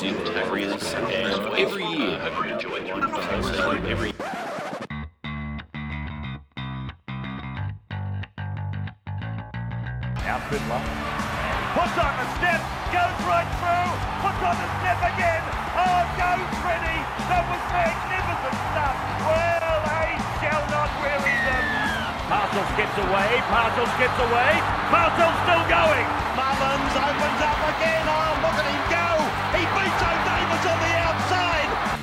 [0.00, 2.88] music, tackles, and every year, hope you enjoy it.
[3.84, 4.12] Every
[10.24, 10.80] Now Fiddler.
[11.76, 13.92] Puts on the step, goes right through,
[14.24, 15.44] puts on the step again.
[15.76, 17.02] Oh, goes Freddie.
[17.28, 18.96] That was magnificent stuff.
[19.28, 20.08] Well, they
[20.40, 21.68] shall not weary them.
[22.32, 24.52] Parcels gets away, Parcels gets away,
[24.88, 26.06] Parcels still going.
[26.32, 28.04] Mullins opens up again.
[28.08, 29.01] Oh, look at him go.
[29.62, 32.00] He beats O'Davis on the outside.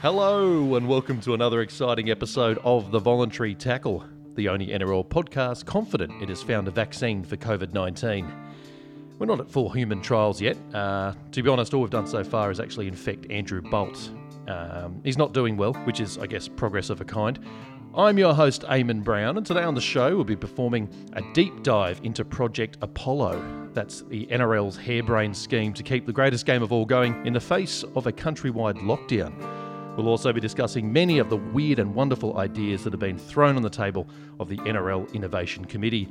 [0.00, 4.02] Hello, and welcome to another exciting episode of The Voluntary Tackle,
[4.36, 8.26] the only NRL podcast confident it has found a vaccine for COVID 19.
[9.18, 10.56] We're not at full human trials yet.
[10.72, 14.08] Uh, to be honest, all we've done so far is actually infect Andrew Bolt.
[14.48, 17.38] Um, he's not doing well, which is, I guess, progress of a kind.
[17.96, 21.62] I'm your host, Aimon Brown, and today on the show we'll be performing a deep
[21.62, 23.70] dive into Project Apollo.
[23.72, 27.40] That's the NRL's harebrained scheme to keep the greatest game of all going in the
[27.40, 29.32] face of a countrywide lockdown.
[29.96, 33.54] We'll also be discussing many of the weird and wonderful ideas that have been thrown
[33.54, 34.08] on the table
[34.40, 36.08] of the NRL Innovation Committee.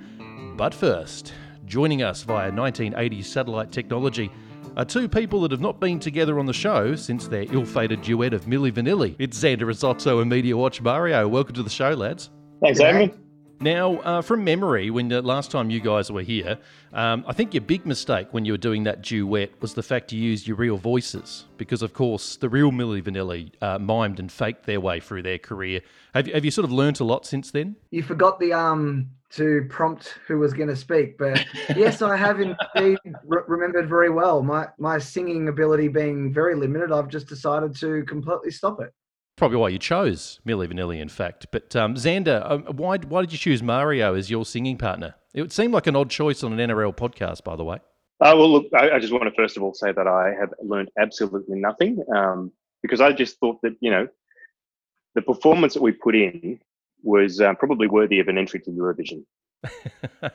[0.55, 1.33] But first,
[1.65, 4.31] joining us via 1980s satellite technology
[4.75, 8.01] are two people that have not been together on the show since their ill fated
[8.01, 9.15] duet of Milli Vanilli.
[9.19, 11.27] It's Xander Risotto and Media Watch Mario.
[11.27, 12.29] Welcome to the show, lads.
[12.61, 13.13] Thanks, Amy.
[13.59, 16.57] Now, uh, from memory, when the last time you guys were here,
[16.91, 20.11] um, I think your big mistake when you were doing that duet was the fact
[20.11, 24.29] you used your real voices, because of course the real Milli Vanilli uh, mimed and
[24.29, 25.81] faked their way through their career.
[26.13, 27.75] Have you, have you sort of learnt a lot since then?
[27.91, 31.45] You forgot the um to prompt who was going to speak, but
[31.75, 34.43] yes, I have indeed re- remembered very well.
[34.43, 38.93] My my singing ability being very limited, I've just decided to completely stop it.
[39.35, 41.47] Probably why you chose Milli Vanilli, in fact.
[41.51, 45.15] But um, Xander, um, why why did you choose Mario as your singing partner?
[45.33, 47.79] It would seem like an odd choice on an NRL podcast, by the way.
[48.21, 50.53] Uh, well, look, I, I just want to first of all say that I have
[50.61, 54.07] learned absolutely nothing um, because I just thought that, you know,
[55.15, 56.59] the performance that we put in
[57.03, 59.23] was uh, probably worthy of an entry to Eurovision.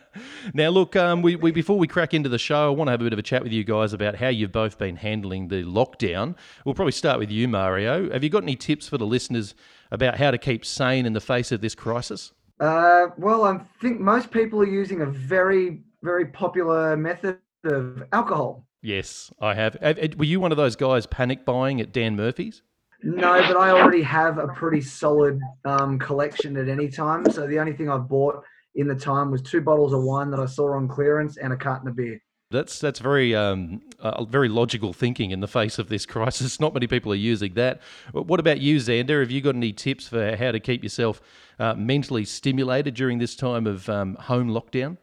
[0.55, 3.01] now, look, um, we, we before we crack into the show, I want to have
[3.01, 5.65] a bit of a chat with you guys about how you've both been handling the
[5.65, 6.37] lockdown.
[6.65, 8.11] We'll probably start with you, Mario.
[8.11, 9.55] Have you got any tips for the listeners
[9.91, 12.33] about how to keep sane in the face of this crisis?
[12.61, 18.65] Uh, well, I think most people are using a very, very popular method of alcohol.
[18.83, 19.77] Yes, I have.
[20.17, 22.63] Were you one of those guys panic buying at Dan Murphy's?
[23.03, 27.31] No, but I already have a pretty solid um, collection at any time.
[27.31, 28.43] So the only thing I've bought
[28.75, 31.57] in the time was two bottles of wine that I saw on clearance and a
[31.57, 32.21] carton of beer.
[32.51, 36.59] That's that's very um, uh, very logical thinking in the face of this crisis.
[36.59, 37.83] Not many people are using that.
[38.13, 39.21] What about you, Xander?
[39.21, 41.21] Have you got any tips for how to keep yourself
[41.59, 44.97] uh, mentally stimulated during this time of um, home lockdown?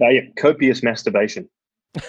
[0.00, 1.48] Uh, yeah, copious masturbation.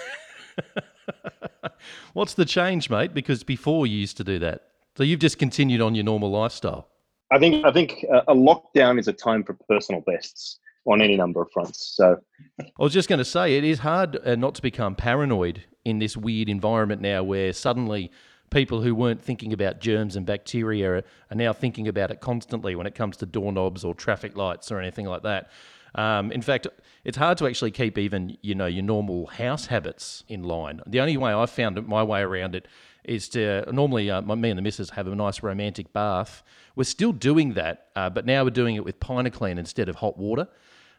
[2.14, 3.12] What's the change, mate?
[3.12, 6.88] Because before you used to do that, so you've just continued on your normal lifestyle.
[7.30, 11.40] I think I think a lockdown is a time for personal bests on any number
[11.40, 11.94] of fronts.
[11.94, 12.18] So
[12.58, 16.00] I was just going to say it is hard uh, not to become paranoid in
[16.00, 18.10] this weird environment now, where suddenly
[18.50, 22.74] people who weren't thinking about germs and bacteria are, are now thinking about it constantly
[22.74, 25.48] when it comes to doorknobs or traffic lights or anything like that.
[25.94, 26.66] Um, in fact,
[27.04, 30.80] it's hard to actually keep even you know your normal house habits in line.
[30.88, 32.66] The only way I've found it, my way around it
[33.08, 36.42] is to normally uh, me and the missus have a nice romantic bath.
[36.76, 40.18] We're still doing that, uh, but now we're doing it with Clean instead of hot
[40.18, 40.48] water,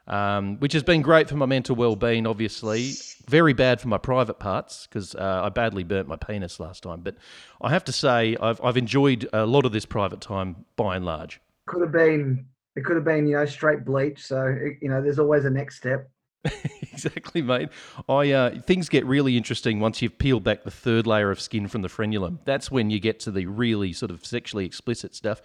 [0.08, 2.28] um, which has been great for my mental well-being.
[2.28, 2.92] Obviously,
[3.28, 7.02] very bad for my private parts because uh, I badly burnt my penis last time.
[7.02, 7.16] But
[7.62, 11.06] I have to say, I've I've enjoyed a lot of this private time by and
[11.06, 11.40] large.
[11.68, 14.26] Could have been it could have been you know straight bleach.
[14.26, 16.10] So you know, there's always a next step.
[16.82, 17.70] exactly, mate.
[18.08, 21.68] I uh, things get really interesting once you've peeled back the third layer of skin
[21.68, 22.40] from the frenulum.
[22.46, 25.42] That's when you get to the really sort of sexually explicit stuff.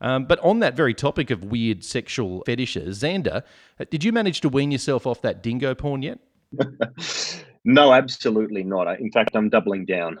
[0.00, 3.42] Um, but on that very topic of weird sexual fetishes, Xander,
[3.80, 6.18] uh, did you manage to wean yourself off that dingo porn yet?
[7.64, 9.00] no, absolutely not.
[9.00, 10.18] In fact, I'm doubling down.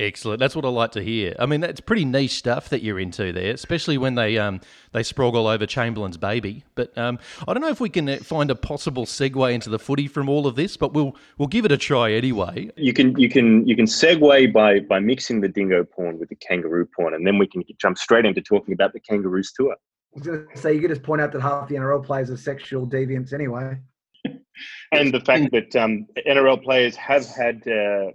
[0.00, 0.40] Excellent.
[0.40, 1.36] That's what I like to hear.
[1.38, 4.62] I mean, that's pretty niche stuff that you're into there, especially when they um,
[4.92, 6.64] they sprog all over Chamberlain's baby.
[6.74, 9.78] But um, I don't know if we can uh, find a possible segue into the
[9.78, 12.70] footy from all of this, but we'll we'll give it a try anyway.
[12.76, 16.36] You can you can you can segue by by mixing the dingo porn with the
[16.36, 19.72] kangaroo porn, and then we can jump straight into talking about the kangaroos tour.
[19.72, 19.76] I
[20.14, 22.38] was going to say you could just point out that half the NRL players are
[22.38, 23.76] sexual deviants anyway,
[24.92, 27.68] and the fact that um, NRL players have had.
[27.68, 28.12] Uh,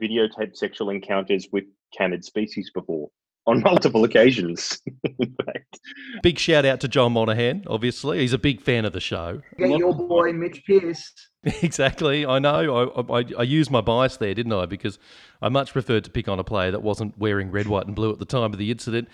[0.00, 1.64] videotaped sexual encounters with
[1.96, 3.08] canid species before
[3.46, 4.80] on multiple occasions.
[5.18, 5.80] in fact,
[6.22, 7.64] big shout out to John Monahan.
[7.66, 9.42] Obviously, he's a big fan of the show.
[9.58, 11.12] Get your boy Mitch Pearce.
[11.60, 12.92] Exactly, I know.
[12.96, 14.64] I, I, I used my bias there, didn't I?
[14.64, 15.00] Because
[15.40, 18.12] I much preferred to pick on a player that wasn't wearing red, white, and blue
[18.12, 19.08] at the time of the incident.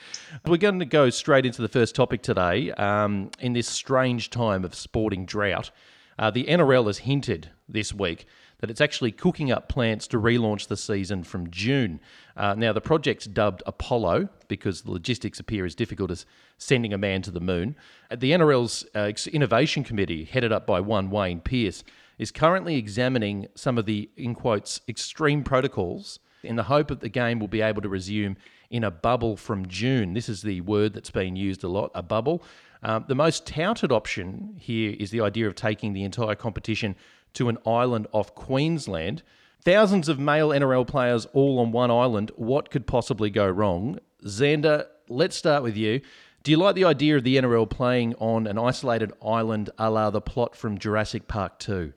[0.44, 2.70] We're going to go straight into the first topic today.
[2.72, 5.70] Um, in this strange time of sporting drought,
[6.18, 8.26] uh, the NRL has hinted this week
[8.60, 12.00] that it's actually cooking up plans to relaunch the season from June.
[12.36, 16.26] Uh, now, the project's dubbed Apollo because the logistics appear as difficult as
[16.56, 17.76] sending a man to the moon.
[18.10, 21.84] Uh, the NRL's uh, Innovation Committee, headed up by one Wayne Pearce,
[22.18, 27.08] is currently examining some of the, in quotes, extreme protocols in the hope that the
[27.08, 28.36] game will be able to resume
[28.70, 30.14] in a bubble from June.
[30.14, 32.42] This is the word that's been used a lot a bubble.
[32.82, 36.94] Um, the most touted option here is the idea of taking the entire competition
[37.34, 39.22] to an island off Queensland.
[39.62, 42.30] Thousands of male NRL players all on one island.
[42.36, 43.98] What could possibly go wrong?
[44.24, 46.00] Xander, let's start with you.
[46.42, 50.10] Do you like the idea of the NRL playing on an isolated island a la
[50.10, 51.92] the plot from Jurassic Park 2?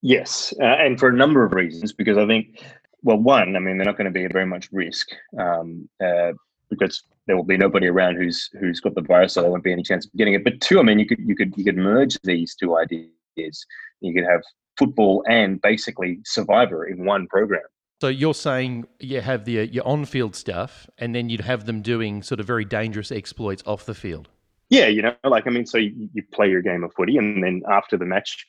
[0.00, 2.64] Yes, uh, and for a number of reasons, because I think,
[3.02, 5.08] well, one, I mean, they're not going to be at very much risk
[5.38, 6.32] um, uh,
[6.70, 9.72] because there will be nobody around who's who's got the virus, so there won't be
[9.72, 10.42] any chance of getting it.
[10.42, 13.66] But two, I mean, you could you could you could merge these two ideas.
[14.00, 14.42] You could have
[14.82, 17.62] football and basically Survivor in one program.
[18.00, 21.82] So you're saying you have the uh, your on-field stuff, and then you'd have them
[21.82, 24.28] doing sort of very dangerous exploits off the field.
[24.70, 27.44] Yeah, you know, like I mean, so you, you play your game of footy, and
[27.44, 28.44] then after the match,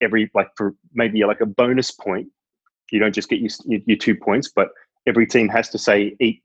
[0.00, 2.26] every like for maybe like a bonus point,
[2.90, 4.70] you don't just get your, your, your two points, but
[5.06, 6.42] every team has to say eat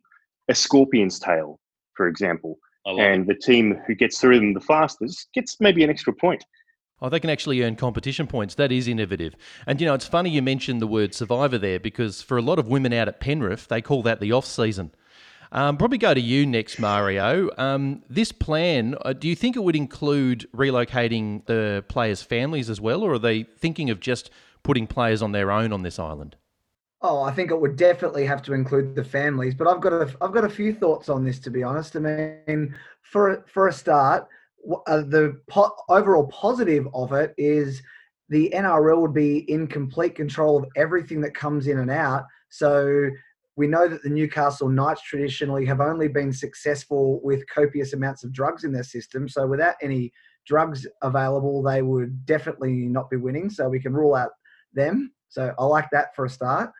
[0.48, 1.60] a scorpion's tail,
[1.96, 3.28] for example, and it.
[3.28, 6.44] the team who gets through them the fastest gets maybe an extra point.
[7.02, 8.56] Oh, they can actually earn competition points.
[8.56, 9.36] That is innovative.
[9.66, 12.60] And you know, it's funny you mentioned the word survivor there because for a lot
[12.60, 14.92] of women out at Penrith, they call that the off season.
[15.54, 17.50] Um, probably go to you next, Mario.
[17.58, 22.80] Um, this plan, uh, do you think it would include relocating the players' families as
[22.80, 24.30] well, or are they thinking of just
[24.64, 26.38] putting players on their own on this island?
[27.02, 30.16] Oh, I think it would definitely have to include the families, but I've got a
[30.22, 31.96] I've got a few thoughts on this to be honest.
[31.96, 34.28] I mean, for for a start,
[34.88, 37.82] uh, the po- overall positive of it is
[38.30, 42.26] the NRL would be in complete control of everything that comes in and out.
[42.50, 43.10] So
[43.58, 48.32] we know that the Newcastle Knights traditionally have only been successful with copious amounts of
[48.32, 49.28] drugs in their system.
[49.28, 50.12] So without any
[50.46, 53.50] drugs available, they would definitely not be winning.
[53.50, 54.32] So we can rule out
[54.74, 55.12] them.
[55.28, 56.72] So I like that for a start.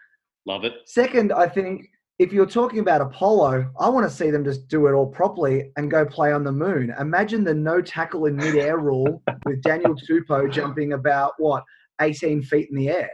[0.46, 0.74] Love it.
[0.86, 1.88] Second, I think
[2.22, 5.72] if you're talking about Apollo, I want to see them just do it all properly
[5.76, 6.94] and go play on the moon.
[7.00, 11.64] Imagine the no tackle in midair rule with Daniel Tupou jumping about what
[12.00, 13.10] 18 feet in the air.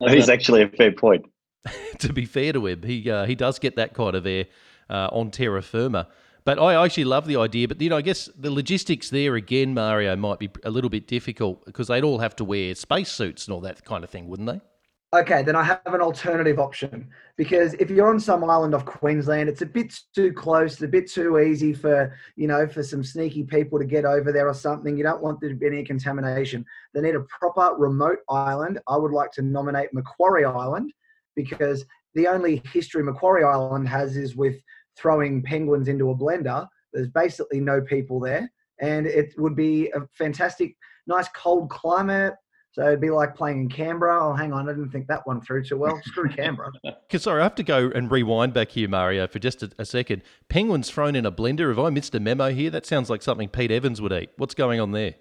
[0.00, 1.24] That is actually a fair point.
[2.00, 4.46] to be fair to him, he uh, he does get that kind of air
[4.90, 6.08] uh, on terra firma.
[6.44, 7.68] But I actually love the idea.
[7.68, 11.06] But you know, I guess the logistics there again, Mario, might be a little bit
[11.06, 14.48] difficult because they'd all have to wear spacesuits and all that kind of thing, wouldn't
[14.48, 14.60] they?
[15.14, 17.08] Okay, then I have an alternative option
[17.38, 21.10] because if you're on some island off Queensland, it's a bit too close, a bit
[21.10, 24.98] too easy for you know for some sneaky people to get over there or something.
[24.98, 26.62] You don't want there to be any contamination.
[26.92, 28.80] They need a proper remote island.
[28.86, 30.92] I would like to nominate Macquarie Island
[31.34, 34.56] because the only history Macquarie Island has is with
[34.98, 36.68] throwing penguins into a blender.
[36.92, 38.50] There's basically no people there,
[38.82, 40.76] and it would be a fantastic,
[41.06, 42.34] nice cold climate
[42.72, 44.28] so it'd be like playing in Canberra.
[44.28, 46.00] Oh, hang on, I didn't think that one through too well.
[46.04, 46.70] Screw Canberra.
[46.82, 49.84] Because sorry, I have to go and rewind back here, Mario, for just a, a,
[49.84, 50.22] second.
[50.48, 51.68] Penguins thrown in a blender.
[51.68, 52.70] Have I missed a memo here?
[52.70, 54.30] That sounds like something Pete Evans would eat.
[54.36, 55.14] What's going on there?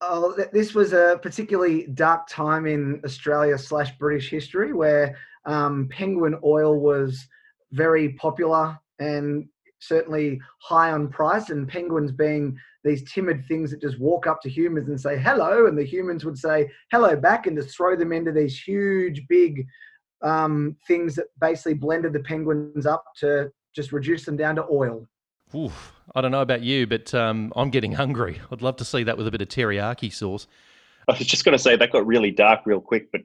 [0.00, 6.38] Oh, this was a particularly dark time in Australia slash British history where um, penguin
[6.44, 7.26] oil was
[7.72, 13.98] very popular and certainly high on price, and penguins being these timid things that just
[13.98, 17.56] walk up to humans and say hello, and the humans would say hello back and
[17.56, 19.66] just throw them into these huge, big
[20.22, 25.06] um, things that basically blended the penguins up to just reduce them down to oil.
[25.54, 28.40] Oof, I don't know about you, but um, I'm getting hungry.
[28.50, 30.46] I'd love to see that with a bit of teriyaki sauce.
[31.08, 33.20] I was just going to say that got really dark real quick, but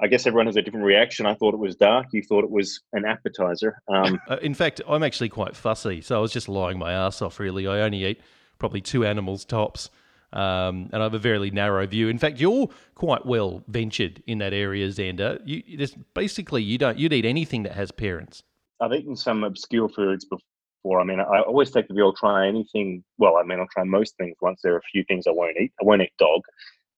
[0.00, 1.24] I guess everyone has a different reaction.
[1.24, 2.08] I thought it was dark.
[2.12, 3.80] You thought it was an appetizer.
[3.88, 7.22] Um, uh, in fact, I'm actually quite fussy, so I was just lying my ass
[7.22, 7.40] off.
[7.40, 8.20] Really, I only eat
[8.58, 9.88] probably two animals tops,
[10.32, 12.08] um, and I have a very narrow view.
[12.08, 15.40] In fact, you're quite well ventured in that area, Xander.
[15.44, 18.42] You just basically you don't you'd eat anything that has parents.
[18.80, 21.00] I've eaten some obscure foods before.
[21.00, 23.02] I mean, I always take the view I'll try anything.
[23.16, 24.60] Well, I mean, I'll try most things once.
[24.62, 25.72] There are a few things I won't eat.
[25.80, 26.42] I won't eat dog.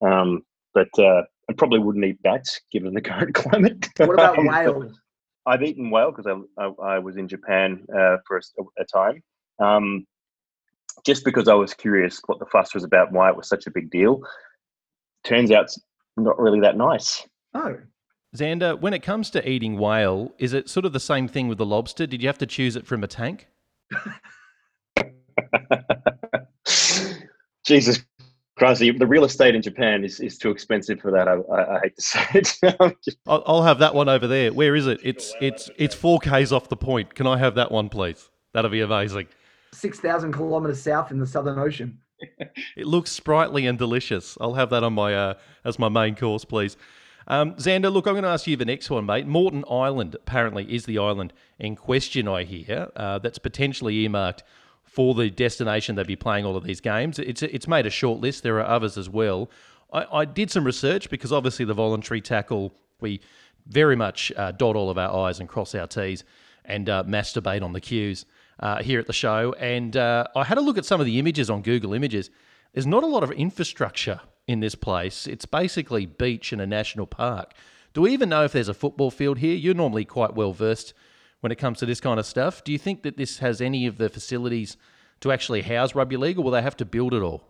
[0.03, 0.43] Um,
[0.79, 3.89] but uh, I probably wouldn't eat bats given the current climate.
[3.97, 4.93] What about whale?
[5.47, 8.43] I've eaten whale because I, I, I, was in Japan uh, for a,
[8.79, 9.23] a time.
[9.59, 10.07] Um,
[11.07, 13.71] just because I was curious what the fuss was about, why it was such a
[13.71, 14.21] big deal.
[15.25, 15.71] Turns out
[16.17, 17.27] not really that nice.
[17.55, 17.77] Oh,
[18.37, 21.57] Xander, when it comes to eating whale, is it sort of the same thing with
[21.57, 22.07] the lobster?
[22.07, 23.49] Did you have to choose it from a tank?
[27.65, 28.05] Jesus
[28.59, 31.29] Christ, the, the real estate in Japan is, is too expensive for that.
[31.29, 32.59] I, I, I hate to say it.
[33.27, 34.53] I'll, I'll have that one over there.
[34.53, 35.01] Where is it?
[35.03, 37.15] It's it's it's four k's off the point.
[37.15, 38.31] Can I have that one, please?
[38.53, 39.29] That'll be amazing.
[39.73, 41.99] 6,000 kilometers south in the Southern Ocean.
[42.77, 44.37] It looks sprightly and delicious.
[44.41, 45.35] I'll have that on my uh,
[45.65, 46.77] as my main course, please.
[47.29, 49.27] Um, Xander, look, I'm going to ask you the next one, mate.
[49.27, 52.27] Moreton Island apparently is the island in question.
[52.27, 54.43] I hear uh, that's potentially earmarked
[54.89, 57.19] for the destination they'd be playing all of these games.
[57.19, 58.43] It's it's made a short list.
[58.43, 59.51] There are others as well.
[59.93, 63.21] I, I did some research because obviously the voluntary tackle we
[63.67, 66.25] very much uh, dot all of our I's and cross our T's
[66.65, 68.27] and uh, masturbate on the cues
[68.61, 69.55] uh, here at the show.
[69.59, 72.31] And uh, I had a look at some of the images on Google Images.
[72.73, 75.27] There's not a lot of infrastructure in this place.
[75.27, 77.55] It's basically beach and a national park.
[77.95, 79.55] Do we even know if there's a football field here?
[79.55, 80.95] You're normally quite well versed
[81.41, 82.65] when it comes to this kind of stuff.
[82.65, 84.77] Do you think that this has any of the facilities
[85.21, 87.45] to actually house rugby league, or will they have to build it all?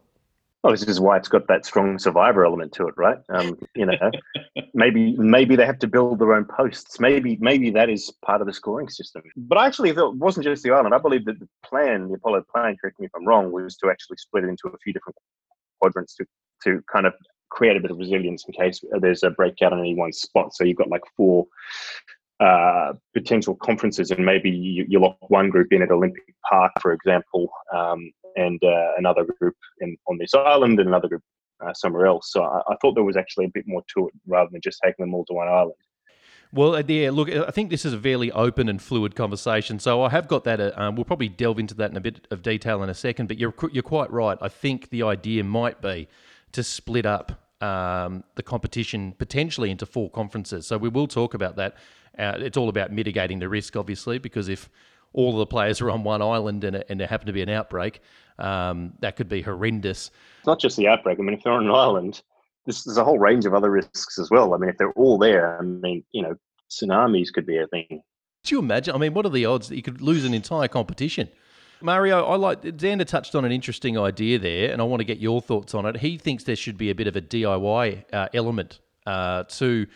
[0.63, 3.19] Well, this is why it's got that strong survivor element to it, right?
[3.29, 3.95] Um, you know,
[4.75, 6.99] maybe maybe they have to build their own posts.
[6.99, 9.23] Maybe maybe that is part of the scoring system.
[9.37, 10.95] But actually it wasn't just the island.
[10.95, 13.91] I believe that the plan, the Apollo plan, correct me if I'm wrong, was to
[13.91, 15.17] actually split it into a few different
[15.81, 16.27] quadrants to
[16.65, 17.15] to kind of
[17.51, 20.55] create a bit of resilience in case there's a breakout in any one spot.
[20.55, 21.47] So you've got like four
[22.41, 26.93] uh, potential conferences, and maybe you, you lock one group in at Olympic Park, for
[26.93, 31.23] example, um, and uh, another group in, on this island, and another group
[31.65, 32.31] uh, somewhere else.
[32.33, 34.81] So I, I thought there was actually a bit more to it rather than just
[34.85, 35.75] taking them all to one island.
[36.53, 39.79] Well, uh, yeah, look, I think this is a fairly open and fluid conversation.
[39.79, 40.61] So I have got that.
[40.61, 43.27] Uh, um, we'll probably delve into that in a bit of detail in a second.
[43.27, 44.39] But you're you're quite right.
[44.41, 46.09] I think the idea might be
[46.53, 50.67] to split up um, the competition potentially into four conferences.
[50.67, 51.77] So we will talk about that.
[52.19, 54.69] Uh, it's all about mitigating the risk, obviously, because if
[55.13, 57.49] all of the players are on one island and, and there happened to be an
[57.49, 58.01] outbreak,
[58.39, 60.11] um, that could be horrendous.
[60.39, 61.19] It's not just the outbreak.
[61.19, 62.23] I mean, if they're on an island,
[62.67, 64.55] this, there's a whole range of other risks as well.
[64.55, 66.37] I mean, if they're all there, I mean, you know,
[66.71, 68.03] tsunamis could be a thing.
[68.45, 68.95] Do you imagine?
[68.95, 71.29] I mean, what are the odds that you could lose an entire competition?
[71.81, 75.19] Mario, I like Xander touched on an interesting idea there, and I want to get
[75.19, 75.99] your thoughts on it.
[75.99, 79.87] He thinks there should be a bit of a DIY uh, element uh, to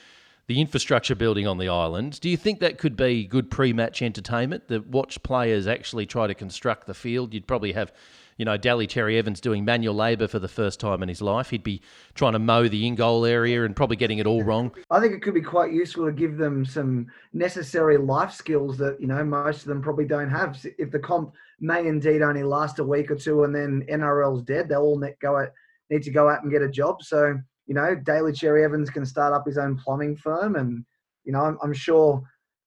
[0.52, 2.20] the infrastructure building on the island.
[2.20, 4.68] Do you think that could be good pre-match entertainment?
[4.68, 7.32] That watch players actually try to construct the field.
[7.32, 7.90] You'd probably have,
[8.36, 11.48] you know, Daly Cherry Evans doing manual labour for the first time in his life.
[11.48, 11.80] He'd be
[12.14, 14.72] trying to mow the in-goal area and probably getting it all wrong.
[14.90, 19.00] I think it could be quite useful to give them some necessary life skills that
[19.00, 20.62] you know most of them probably don't have.
[20.76, 24.68] If the comp may indeed only last a week or two, and then NRL's dead,
[24.68, 25.48] they'll all go out,
[25.88, 27.02] need to go out and get a job.
[27.02, 30.84] So you know, Daly Cherry Evans can start up his own plumbing firm, and
[31.24, 32.22] you know, I'm, I'm sure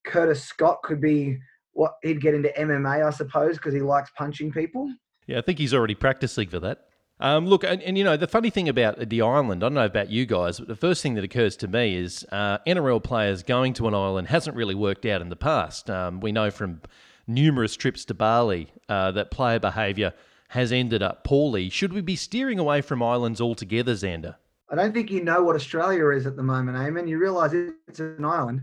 [0.06, 1.38] Curtis Scott could be
[1.74, 4.92] what he'd get into MMA, I suppose, because he likes punching people.
[5.28, 6.88] Yeah, I think he's already practicing for that.
[7.20, 9.86] Um, look, and, and, you know, the funny thing about the island, I don't know
[9.86, 13.42] about you guys, but the first thing that occurs to me is uh, NRL players
[13.42, 15.90] going to an island hasn't really worked out in the past.
[15.90, 16.82] Um, we know from
[17.26, 20.14] numerous trips to Bali uh, that player behaviour
[20.50, 21.70] has ended up poorly.
[21.70, 24.36] Should we be steering away from islands altogether, Xander?
[24.70, 27.08] I don't think you know what Australia is at the moment, Aimon.
[27.08, 27.54] You realise
[27.88, 28.62] it's an island.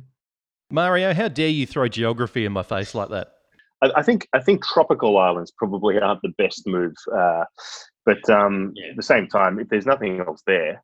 [0.71, 3.33] Mario, how dare you throw geography in my face like that?
[3.83, 7.45] I, I think I think tropical islands probably aren't the best move, uh,
[8.05, 10.83] but um, at the same time, if there's nothing else there,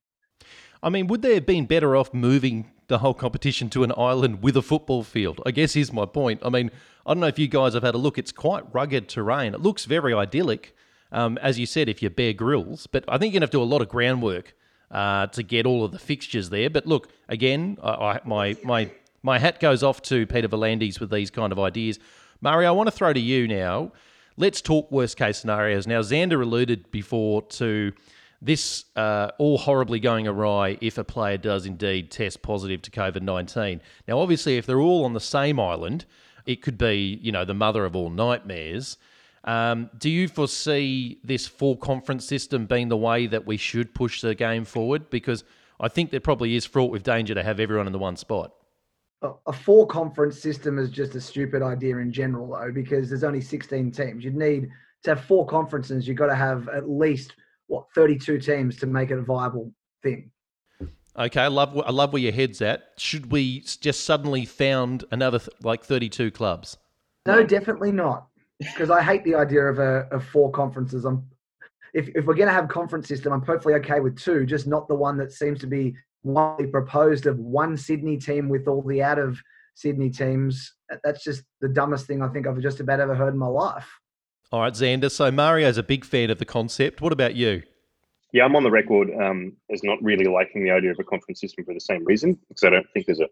[0.83, 4.43] I mean, would they have been better off moving the whole competition to an island
[4.43, 5.41] with a football field?
[5.45, 6.41] I guess is my point.
[6.45, 6.71] I mean,
[7.07, 8.19] I don't know if you guys have had a look.
[8.19, 9.55] It's quite rugged terrain.
[9.55, 10.77] It looks very idyllic,
[11.11, 12.87] um, as you said, if you're Bear Grylls.
[12.87, 14.55] But I think you're going to have to do a lot of groundwork
[14.91, 16.71] uh, to get all of the fixtures there.
[16.71, 18.91] But look, again, I, I, my my
[19.23, 21.99] my hat goes off to Peter V'landys with these kind of ideas.
[22.41, 23.93] Mario, I want to throw to you now.
[24.37, 25.87] Let's talk worst case scenarios.
[25.87, 27.93] Now, Xander alluded before to
[28.41, 33.23] this uh, all horribly going awry if a player does indeed test positive to COVID
[33.23, 33.81] 19.
[34.07, 36.05] Now, obviously, if they're all on the same island,
[36.47, 38.97] it could be, you know, the mother of all nightmares.
[39.45, 44.21] Um, do you foresee this full conference system being the way that we should push
[44.21, 45.11] the game forward?
[45.11, 45.45] Because
[45.81, 48.53] I think there probably is fraught with danger to have everyone in the one spot.
[49.23, 53.41] A four conference system is just a stupid idea in general, though, because there's only
[53.41, 54.25] 16 teams.
[54.25, 54.69] You'd need
[55.03, 56.07] to have four conferences.
[56.07, 57.35] You've got to have at least
[57.67, 59.73] what 32 teams to make it a viable
[60.05, 60.31] thing.
[61.17, 62.93] Okay, I love I love where your head's at.
[62.97, 66.77] Should we just suddenly found another like 32 clubs?
[67.27, 71.05] No, definitely not because I hate the idea of a of four conferences.
[71.05, 71.25] I'm
[71.95, 74.89] if if we're going to have conference system, I'm perfectly okay with two, just not
[74.89, 79.03] the one that seems to be widely proposed of one Sydney team with all the
[79.03, 79.41] out of
[79.75, 80.75] Sydney teams.
[81.05, 83.89] That's just the dumbest thing I think I've just about ever heard in my life.
[84.51, 85.11] All right, Xander.
[85.11, 87.01] So Mario's a big fan of the concept.
[87.01, 87.63] What about you?
[88.33, 91.41] Yeah, I'm on the record um, as not really liking the idea of a conference
[91.41, 93.29] system for the same reason, because I don't think there's a,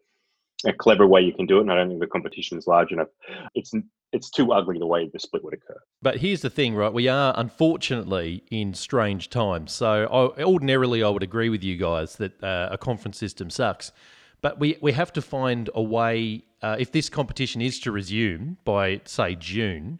[0.65, 2.93] a clever way you can do it, and I don't think the competition is large
[2.93, 3.09] enough.
[3.55, 3.73] It's
[4.13, 5.79] it's too ugly the way the split would occur.
[6.01, 6.93] But here's the thing, right?
[6.93, 9.73] We are unfortunately in strange times.
[9.73, 13.93] So I, ordinarily, I would agree with you guys that uh, a conference system sucks.
[14.41, 18.59] But we, we have to find a way, uh, if this competition is to resume
[18.65, 19.99] by, say, June,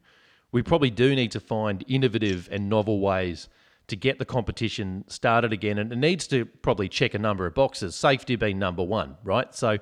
[0.53, 3.49] we probably do need to find innovative and novel ways
[3.89, 5.79] to get the competition started again.
[5.79, 9.53] And it needs to probably check a number of boxes, safety being number one, right?
[9.55, 9.79] So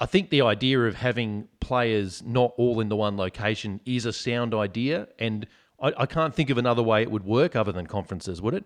[0.00, 4.12] I think the idea of having players not all in the one location is a
[4.12, 5.08] sound idea.
[5.18, 5.46] And
[5.80, 8.64] I, I can't think of another way it would work other than conferences, would it?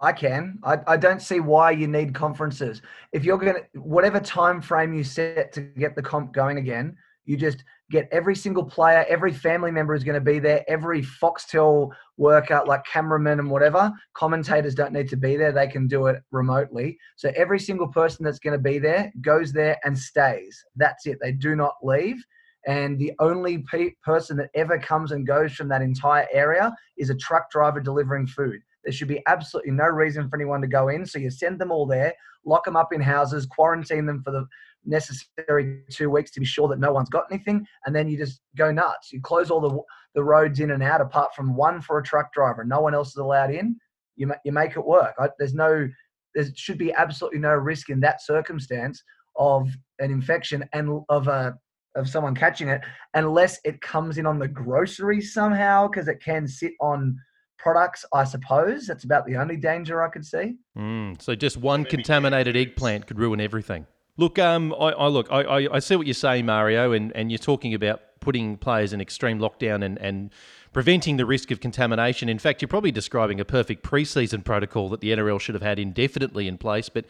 [0.00, 0.58] I can.
[0.62, 2.80] I, I don't see why you need conferences.
[3.12, 6.96] If you're going to, whatever time frame you set to get the comp going again,
[7.30, 11.00] you just get every single player, every family member is going to be there, every
[11.00, 13.92] Foxtel worker, like cameraman and whatever.
[14.14, 16.98] Commentators don't need to be there, they can do it remotely.
[17.14, 20.64] So every single person that's going to be there goes there and stays.
[20.74, 21.18] That's it.
[21.22, 22.20] They do not leave.
[22.66, 27.10] And the only pe- person that ever comes and goes from that entire area is
[27.10, 28.60] a truck driver delivering food.
[28.82, 31.06] There should be absolutely no reason for anyone to go in.
[31.06, 32.12] So you send them all there,
[32.44, 34.46] lock them up in houses, quarantine them for the
[34.84, 38.40] necessary two weeks to be sure that no one's got anything, and then you just
[38.56, 39.12] go nuts.
[39.12, 39.80] You close all the
[40.14, 42.64] the roads in and out, apart from one for a truck driver.
[42.64, 43.76] No one else is allowed in.
[44.16, 45.14] You ma- you make it work.
[45.18, 45.88] I, there's no
[46.34, 49.02] there should be absolutely no risk in that circumstance
[49.36, 49.68] of
[49.98, 51.58] an infection and of a
[51.96, 52.80] of someone catching it
[53.14, 57.18] unless it comes in on the groceries somehow because it can sit on
[57.58, 61.84] products i suppose that's about the only danger i could see mm, so just one
[61.84, 63.86] contaminated eggplant could ruin everything
[64.16, 67.30] Look, um, I, I look, I, I, I see what you're saying, Mario, and, and
[67.30, 70.30] you're talking about putting players in extreme lockdown and, and
[70.72, 72.28] preventing the risk of contamination.
[72.28, 75.78] In fact, you're probably describing a perfect preseason protocol that the NRL should have had
[75.78, 76.88] indefinitely in place.
[76.88, 77.06] But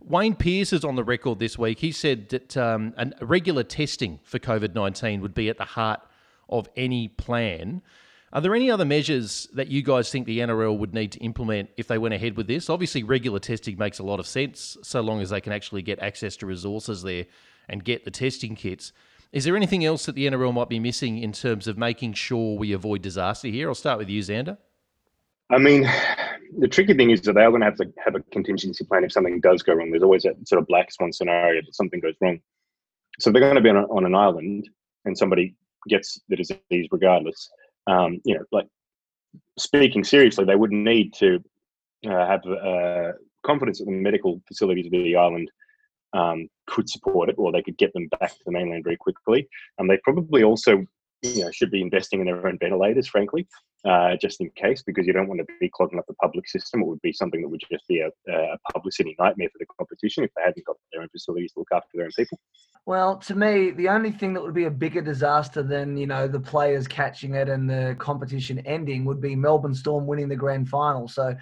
[0.00, 1.78] Wayne Pearce is on the record this week.
[1.78, 6.00] He said that um, regular testing for COVID 19 would be at the heart
[6.48, 7.82] of any plan.
[8.34, 11.70] Are there any other measures that you guys think the NRL would need to implement
[11.76, 12.68] if they went ahead with this?
[12.68, 16.00] Obviously, regular testing makes a lot of sense so long as they can actually get
[16.00, 17.26] access to resources there
[17.68, 18.92] and get the testing kits.
[19.30, 22.58] Is there anything else that the NRL might be missing in terms of making sure
[22.58, 23.68] we avoid disaster here?
[23.68, 24.58] I'll start with you, Xander.
[25.48, 25.88] I mean,
[26.58, 29.04] the tricky thing is that they are going to have to have a contingency plan
[29.04, 29.92] if something does go wrong.
[29.92, 32.40] There's always that sort of black swan scenario that something goes wrong.
[33.20, 34.68] So they're going to be on, on an island
[35.04, 35.54] and somebody
[35.86, 37.48] gets the disease regardless
[37.86, 38.66] um, you know, like
[39.58, 41.42] speaking seriously, they would need to
[42.06, 43.12] uh, have uh,
[43.44, 45.50] confidence that the medical facilities of the island
[46.12, 49.48] um, could support it, or they could get them back to the mainland very quickly.
[49.78, 50.86] And they probably also
[51.22, 53.46] you know, should be investing in their own ventilators, frankly,
[53.84, 56.80] uh, just in case, because you don't want to be clogging up the public system.
[56.80, 60.24] It would be something that would just be a, a publicity nightmare for the competition
[60.24, 62.38] if they hadn't got their own facilities to look after their own people.
[62.86, 66.28] Well, to me, the only thing that would be a bigger disaster than you know
[66.28, 70.68] the players catching it and the competition ending would be Melbourne Storm winning the grand
[70.68, 71.08] final.
[71.08, 71.34] So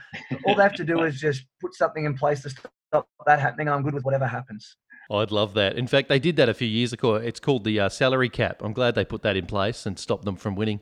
[0.47, 3.69] all they have to do is just put something in place to stop that happening.
[3.69, 4.77] I'm good with whatever happens.
[5.11, 5.77] I'd love that.
[5.77, 7.17] In fact, they did that a few years ago.
[7.17, 8.63] It's called the uh, salary cap.
[8.63, 10.81] I'm glad they put that in place and stopped them from winning.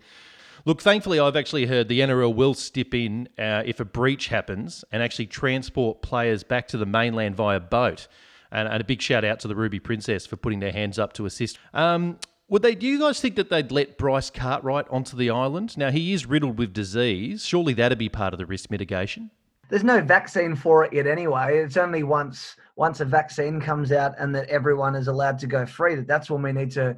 [0.64, 4.84] Look, thankfully, I've actually heard the NRL will step in uh, if a breach happens
[4.92, 8.08] and actually transport players back to the mainland via boat.
[8.52, 11.12] And, and, a big shout out to the Ruby Princess for putting their hands up
[11.14, 11.58] to assist.
[11.72, 12.18] Um,
[12.48, 12.74] would they?
[12.74, 15.78] Do you guys think that they'd let Bryce Cartwright onto the island?
[15.78, 17.46] Now he is riddled with disease.
[17.46, 19.30] Surely that'd be part of the risk mitigation.
[19.68, 21.58] There's no vaccine for it yet, anyway.
[21.58, 25.64] It's only once once a vaccine comes out and that everyone is allowed to go
[25.64, 26.96] free that that's when we need to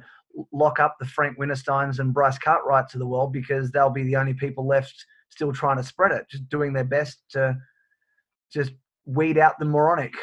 [0.51, 4.15] lock up the Frank Wintersteins and Bryce Cartwright to the world because they'll be the
[4.15, 7.57] only people left still trying to spread it, just doing their best to
[8.51, 8.71] just
[9.05, 10.13] weed out the moronic.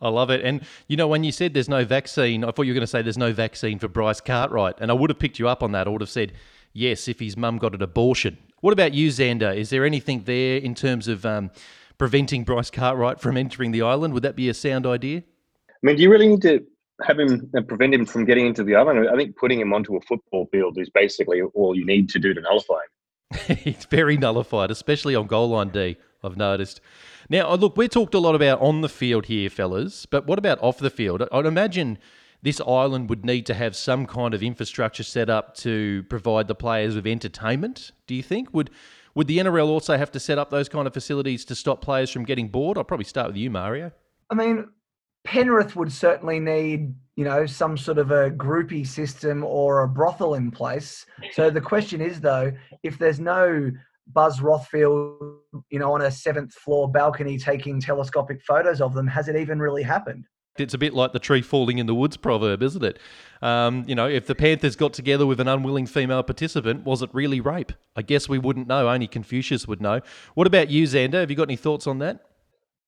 [0.00, 0.42] I love it.
[0.42, 2.86] And, you know, when you said there's no vaccine, I thought you were going to
[2.86, 4.76] say there's no vaccine for Bryce Cartwright.
[4.80, 5.86] And I would have picked you up on that.
[5.86, 6.32] I would have said,
[6.72, 8.38] yes, if his mum got an abortion.
[8.60, 9.54] What about you, Xander?
[9.54, 11.50] Is there anything there in terms of um,
[11.98, 14.14] preventing Bryce Cartwright from entering the island?
[14.14, 15.22] Would that be a sound idea?
[15.68, 16.64] I mean, do you really need to
[17.06, 19.08] have him uh, prevent him from getting into the island.
[19.08, 22.34] I think putting him onto a football field is basically all you need to do
[22.34, 23.56] to nullify him.
[23.58, 25.96] He's very nullified, especially on goal line D.
[26.22, 26.80] I've noticed.
[27.28, 30.38] Now, uh, look, we talked a lot about on the field here, fellas, but what
[30.38, 31.26] about off the field?
[31.32, 31.98] I'd imagine
[32.42, 36.54] this island would need to have some kind of infrastructure set up to provide the
[36.54, 37.92] players with entertainment.
[38.06, 38.70] Do you think would
[39.14, 42.10] would the NRL also have to set up those kind of facilities to stop players
[42.10, 42.78] from getting bored?
[42.78, 43.90] I'll probably start with you, Mario.
[44.30, 44.68] I mean,
[45.24, 50.34] Penrith would certainly need, you know, some sort of a groupie system or a brothel
[50.34, 51.04] in place.
[51.32, 52.52] So the question is, though,
[52.82, 53.70] if there's no
[54.12, 55.36] Buzz Rothfield,
[55.70, 59.58] you know, on a seventh floor balcony taking telescopic photos of them, has it even
[59.60, 60.24] really happened?
[60.58, 62.98] It's a bit like the tree falling in the woods proverb, isn't it?
[63.40, 67.10] Um, you know, if the Panthers got together with an unwilling female participant, was it
[67.12, 67.72] really rape?
[67.94, 68.88] I guess we wouldn't know.
[68.88, 70.00] Only Confucius would know.
[70.34, 71.20] What about you, Xander?
[71.20, 72.29] Have you got any thoughts on that?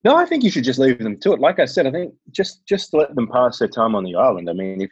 [0.05, 1.41] No, I think you should just leave them to it.
[1.41, 4.51] Like I said, I think just just let them pass their time on the island.
[4.51, 4.91] I mean, if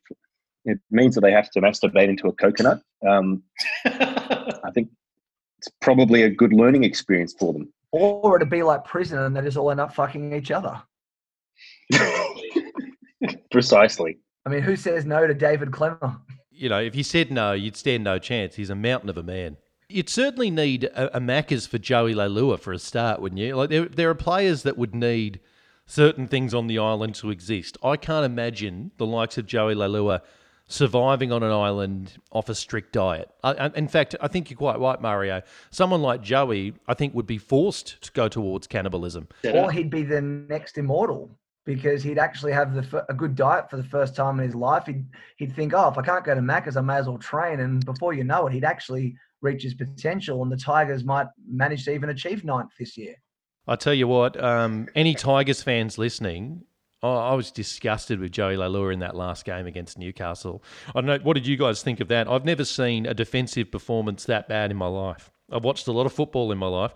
[0.64, 3.42] it means that they have to masturbate into a coconut, um,
[3.84, 4.88] I think
[5.58, 7.72] it's probably a good learning experience for them.
[7.92, 10.80] Or it'd be like prison and they just all end up fucking each other.
[13.50, 14.18] Precisely.
[14.46, 16.20] I mean, who says no to David Klemmer?
[16.50, 18.54] You know, if you said no, you'd stand no chance.
[18.54, 19.56] He's a mountain of a man.
[19.90, 23.56] You'd certainly need a, a Maccas for Joey Leilua for a start, wouldn't you?
[23.56, 25.40] Like there, there are players that would need
[25.86, 27.76] certain things on the island to exist.
[27.82, 30.20] I can't imagine the likes of Joey Leilua
[30.68, 33.28] surviving on an island off a strict diet.
[33.42, 35.42] I, in fact, I think you're quite right, Mario.
[35.70, 39.26] Someone like Joey, I think, would be forced to go towards cannibalism.
[39.52, 43.76] Or he'd be the next immortal because he'd actually have the, a good diet for
[43.76, 44.86] the first time in his life.
[44.86, 45.04] He'd,
[45.36, 47.58] he'd think, oh, if I can't go to Macca's, I may as well train.
[47.58, 51.84] And before you know it, he'd actually reach his potential, and the Tigers might manage
[51.84, 53.14] to even achieve ninth this year.
[53.66, 56.64] I tell you what, um, any Tigers fans listening,
[57.02, 60.62] oh, I was disgusted with Joey Leilua in that last game against Newcastle.
[60.88, 62.28] I don't know, what did you guys think of that?
[62.28, 65.30] I've never seen a defensive performance that bad in my life.
[65.52, 66.94] I've watched a lot of football in my life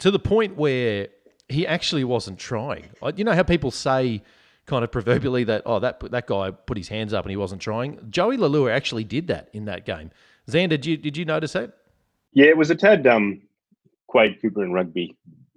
[0.00, 1.08] to the point where
[1.48, 2.88] he actually wasn't trying.
[3.16, 4.22] You know how people say
[4.66, 7.60] kind of proverbially that oh that that guy put his hands up and he wasn't
[7.60, 7.98] trying.
[8.08, 10.10] Joey Leilua actually did that in that game.
[10.50, 11.72] Xander, did you did you notice that?
[12.32, 13.42] Yeah, it was a tad um,
[14.06, 15.16] Quade Cooper in rugby.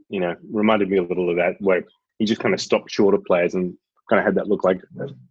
[0.10, 1.84] You know, reminded me a little of that where
[2.20, 3.76] he just kind of stopped short of players and
[4.10, 4.82] kind of had that look like,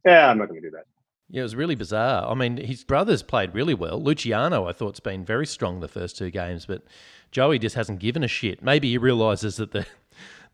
[0.04, 0.84] yeah, I'm not going to do that.
[1.28, 2.30] Yeah, it was really bizarre.
[2.30, 4.02] I mean, his brothers played really well.
[4.02, 6.82] Luciano, I thought, has been very strong the first two games, but
[7.30, 8.62] Joey just hasn't given a shit.
[8.62, 9.86] Maybe he realizes that the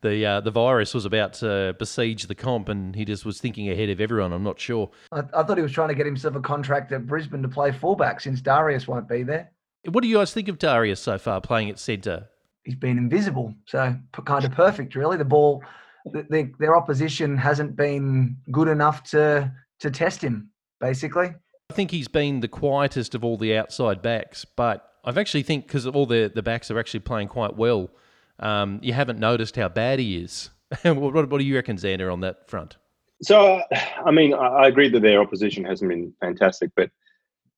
[0.00, 3.70] the uh, the virus was about to besiege the comp, and he just was thinking
[3.70, 4.32] ahead of everyone.
[4.32, 4.90] I'm not sure.
[5.12, 7.72] I, I thought he was trying to get himself a contract at Brisbane to play
[7.72, 9.50] fullback since Darius won't be there.
[9.84, 12.28] What do you guys think of Darius so far playing at centre?
[12.64, 15.16] He's been invisible, so kind of perfect, really.
[15.16, 15.62] The ball,
[16.04, 21.32] the, their opposition hasn't been good enough to to test him, basically.
[21.70, 25.66] I think he's been the quietest of all the outside backs, but I've actually think
[25.66, 27.90] because all the the backs are actually playing quite well
[28.38, 30.50] um, you haven't noticed how bad he is.
[30.82, 32.76] what, what do you reckon, Xander, on that front?
[33.22, 33.62] So,
[34.04, 36.90] I mean, I agree that their opposition hasn't been fantastic, but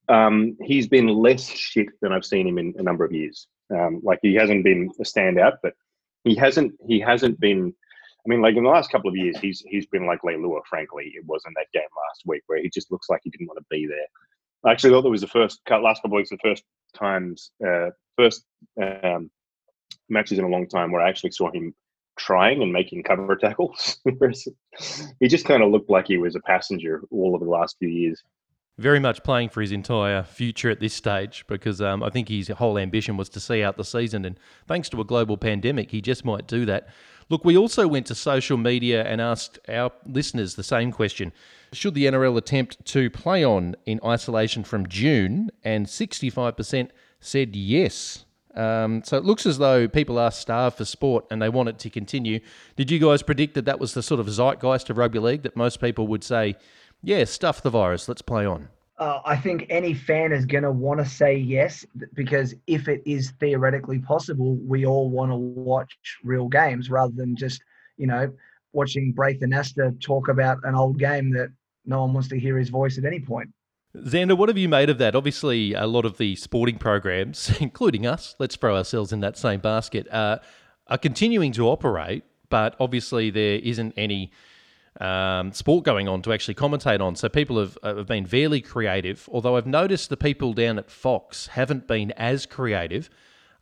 [0.09, 3.47] um, he's been less shit than I've seen him in a number of years.
[3.73, 5.75] Um, like he hasn't been a standout, but
[6.25, 7.73] he hasn't he hasn't been.
[8.27, 10.61] I mean, like in the last couple of years, he's he's been like Leilua.
[10.69, 13.59] Frankly, it wasn't that game last week where he just looks like he didn't want
[13.59, 14.07] to be there.
[14.65, 16.65] I actually thought that was the first last couple of weeks, the first
[16.95, 18.45] times, uh, first
[18.83, 19.31] um,
[20.11, 21.75] matches in a long time where I actually saw him
[22.19, 23.99] trying and making cover tackles.
[25.21, 27.89] he just kind of looked like he was a passenger all of the last few
[27.89, 28.23] years.
[28.79, 32.49] Very much playing for his entire future at this stage because um, I think his
[32.49, 34.25] whole ambition was to see out the season.
[34.25, 36.89] And thanks to a global pandemic, he just might do that.
[37.29, 41.33] Look, we also went to social media and asked our listeners the same question
[41.73, 45.51] Should the NRL attempt to play on in isolation from June?
[45.63, 46.89] And 65%
[47.21, 48.25] said yes.
[48.55, 51.79] Um, so it looks as though people are starved for sport and they want it
[51.81, 52.41] to continue.
[52.77, 55.57] Did you guys predict that that was the sort of zeitgeist of rugby league that
[55.57, 56.57] most people would say,
[57.03, 58.69] yeah, stuff the virus, let's play on?
[58.99, 63.03] Uh, I think any fan is going to want to say yes because if it
[63.07, 67.63] is theoretically possible, we all want to watch real games rather than just,
[67.97, 68.31] you know,
[68.73, 71.49] watching Braith Anasta talk about an old game that
[71.87, 73.49] no one wants to hear his voice at any point.
[73.97, 75.17] Xander, what have you made of that?
[75.17, 79.61] Obviously, a lot of the sporting programs, including us, let's throw ourselves in that same
[79.61, 80.39] basket, uh,
[80.87, 84.31] are continuing to operate, but obviously there isn't any
[85.01, 87.17] um, sport going on to actually commentate on.
[87.17, 91.49] So people have, have been fairly creative, although I've noticed the people down at Fox
[91.49, 93.11] haven't been as creative,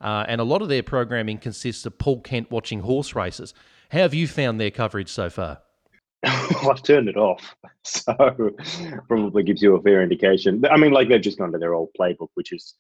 [0.01, 3.55] uh, and a lot of their programming consists of Paul Kent watching horse races.
[3.91, 5.61] How have you found their coverage so far?
[6.25, 7.55] I've turned it off,
[7.85, 8.15] so
[9.07, 10.65] probably gives you a fair indication.
[10.71, 12.75] I mean, like they've just gone to their old playbook, which is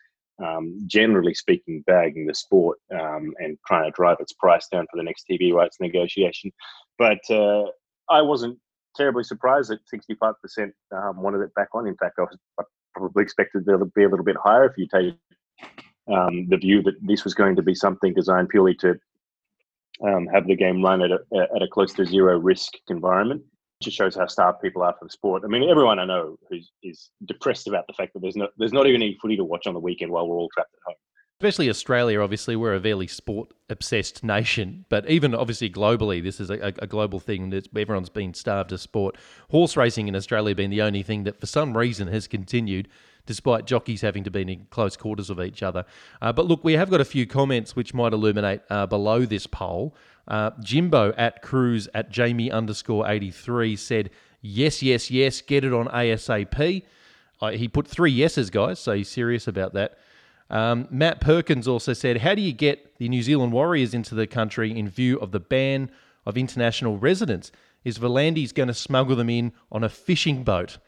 [0.44, 4.96] um, generally speaking, bagging the sport um, and trying to drive its price down for
[4.96, 6.52] the next TV rights negotiation.
[6.98, 7.64] But uh,
[8.08, 8.58] I wasn't
[8.96, 11.86] terribly surprised that 65% um, wanted it back on.
[11.86, 14.72] In fact, I, was, I probably expected it to be a little bit higher if
[14.76, 15.14] you take
[16.12, 18.98] um, the view that this was going to be something designed purely to
[20.06, 21.18] um, have the game run at a,
[21.54, 23.42] at a close to zero risk environment.
[23.80, 25.44] Which just shows how starved people are for sport.
[25.44, 28.72] I mean, everyone I know who's is depressed about the fact that there's no there's
[28.72, 30.96] not even any footy to watch on the weekend while we're all trapped at home.
[31.40, 34.84] Especially Australia, obviously, we're a fairly sport obsessed nation.
[34.88, 38.80] But even obviously globally, this is a, a global thing that everyone's been starved of
[38.80, 39.16] sport.
[39.48, 42.88] Horse racing in Australia being the only thing that for some reason has continued
[43.28, 45.84] despite jockeys having to be in close quarters of each other.
[46.22, 49.46] Uh, but look, we have got a few comments which might illuminate uh, below this
[49.46, 49.94] poll.
[50.26, 54.10] Uh, Jimbo at Cruz at Jamie underscore 83 said,
[54.40, 56.82] yes, yes, yes, get it on ASAP.
[57.40, 59.98] Uh, he put three yeses, guys, so he's serious about that.
[60.50, 64.26] Um, Matt Perkins also said, How do you get the New Zealand Warriors into the
[64.26, 65.90] country in view of the ban
[66.24, 67.52] of international residents?
[67.84, 70.78] Is V'landys going to smuggle them in on a fishing boat?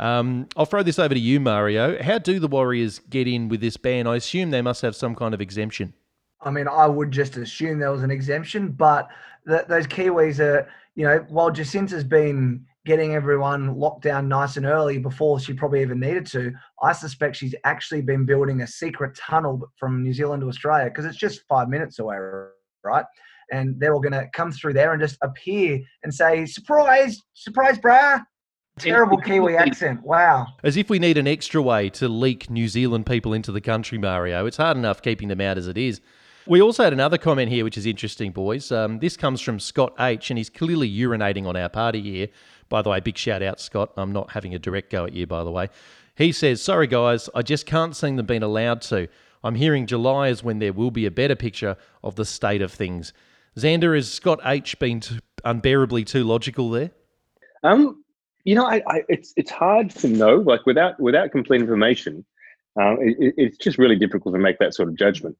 [0.00, 2.02] Um, I'll throw this over to you, Mario.
[2.02, 4.06] How do the Warriors get in with this ban?
[4.06, 5.92] I assume they must have some kind of exemption.
[6.40, 9.08] I mean, I would just assume there was an exemption, but
[9.44, 14.64] the, those Kiwis are, you know, while Jacinda's been getting everyone locked down nice and
[14.64, 19.14] early before she probably even needed to, I suspect she's actually been building a secret
[19.14, 22.16] tunnel from New Zealand to Australia because it's just five minutes away,
[22.82, 23.04] right?
[23.52, 27.78] And they're all going to come through there and just appear and say, surprise, surprise,
[27.78, 28.24] brah,
[28.80, 30.02] Terrible Kiwi accent.
[30.02, 30.46] Wow.
[30.64, 33.98] As if we need an extra way to leak New Zealand people into the country,
[33.98, 34.46] Mario.
[34.46, 36.00] It's hard enough keeping them out as it is.
[36.46, 38.72] We also had another comment here, which is interesting, boys.
[38.72, 42.28] Um, this comes from Scott H, and he's clearly urinating on our party here.
[42.68, 43.92] By the way, big shout out, Scott.
[43.96, 45.68] I'm not having a direct go at you, by the way.
[46.16, 49.08] He says, Sorry, guys, I just can't see them being allowed to.
[49.42, 52.72] I'm hearing July is when there will be a better picture of the state of
[52.72, 53.12] things.
[53.56, 55.02] Xander, has Scott H been
[55.44, 56.90] unbearably too logical there?
[57.62, 58.04] Um,
[58.50, 60.34] you know, I, I, it's it's hard to know.
[60.34, 62.24] Like without without complete information,
[62.80, 65.36] uh, it, it's just really difficult to make that sort of judgment.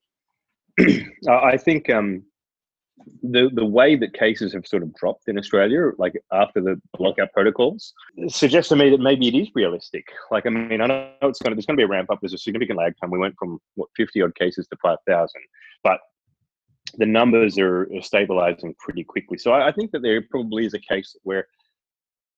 [1.29, 2.23] I think um,
[3.25, 7.33] the the way that cases have sort of dropped in Australia, like after the lockout
[7.33, 7.93] protocols,
[8.29, 10.07] suggests to me that maybe it is realistic.
[10.31, 12.21] Like, I mean, I know it's going to there's going to be a ramp up.
[12.23, 13.11] There's a significant lag time.
[13.11, 15.29] We went from what 50 odd cases to 5,000,
[15.83, 15.99] but
[16.95, 19.37] the numbers are, are stabilizing pretty quickly.
[19.37, 21.49] So I, I think that there probably is a case where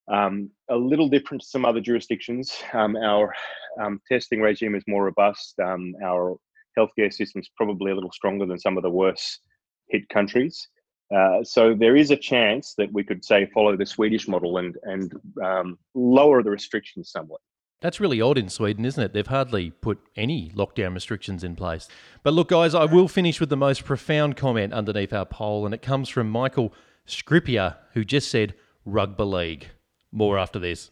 [0.09, 2.53] um, a little different to some other jurisdictions.
[2.73, 3.35] Um, our
[3.81, 5.59] um, testing regime is more robust.
[5.61, 6.37] Um, our
[6.79, 9.41] healthcare system is probably a little stronger than some of the worst
[9.89, 10.69] hit countries.
[11.15, 14.77] Uh, so there is a chance that we could say follow the Swedish model and
[14.85, 15.13] and
[15.45, 17.41] um, lower the restrictions somewhat.
[17.83, 19.13] That's really odd in Sweden, isn't it?
[19.13, 21.89] They've hardly put any lockdown restrictions in place.
[22.23, 25.75] But look, guys, I will finish with the most profound comment underneath our poll, and
[25.75, 26.73] it comes from Michael
[27.07, 29.71] Scripia, who just said rugby league.
[30.13, 30.91] More after this.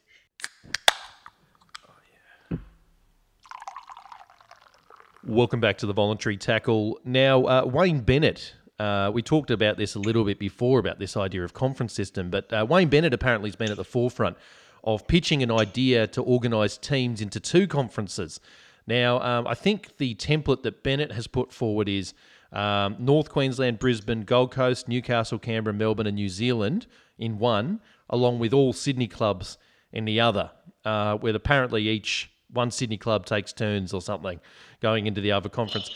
[5.27, 6.99] Welcome back to the voluntary tackle.
[7.05, 8.55] Now, uh, Wayne Bennett.
[8.79, 12.31] Uh, we talked about this a little bit before about this idea of conference system,
[12.31, 14.39] but uh, Wayne Bennett apparently has been at the forefront
[14.83, 18.41] of pitching an idea to organise teams into two conferences.
[18.87, 22.15] Now, um, I think the template that Bennett has put forward is
[22.53, 26.87] um, North Queensland, Brisbane, Gold Coast, Newcastle, Canberra, Melbourne, and New Zealand
[27.19, 27.81] in one,
[28.11, 29.57] along with all Sydney clubs
[29.93, 30.51] in the other,
[30.85, 34.41] uh, where apparently each one Sydney club takes turns or something
[34.81, 35.91] going into the other conference.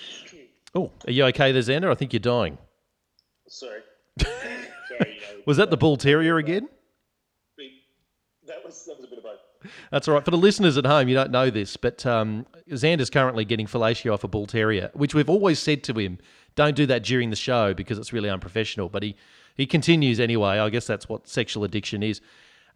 [0.74, 1.90] Oh, are you okay there, Xander?
[1.90, 2.58] I think you're dying.
[3.48, 3.80] Sorry.
[4.20, 6.68] Sorry was that the bull terrier again?
[8.46, 9.70] That was, that was a bit of both.
[9.90, 10.24] That's all right.
[10.24, 14.12] For the listeners at home, you don't know this, but um, Xander's currently getting fellatio
[14.12, 16.18] off a bull terrier, which we've always said to him,
[16.54, 18.88] don't do that during the show because it's really unprofessional.
[18.88, 19.16] But he
[19.54, 20.58] he continues anyway.
[20.58, 22.20] I guess that's what sexual addiction is.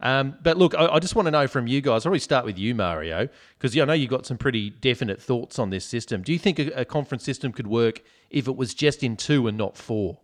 [0.01, 2.05] Um, but look, I, I just want to know from you guys.
[2.05, 5.59] I'll probably start with you, Mario, because I know you've got some pretty definite thoughts
[5.59, 6.21] on this system.
[6.21, 9.47] Do you think a, a conference system could work if it was just in two
[9.47, 10.19] and not four?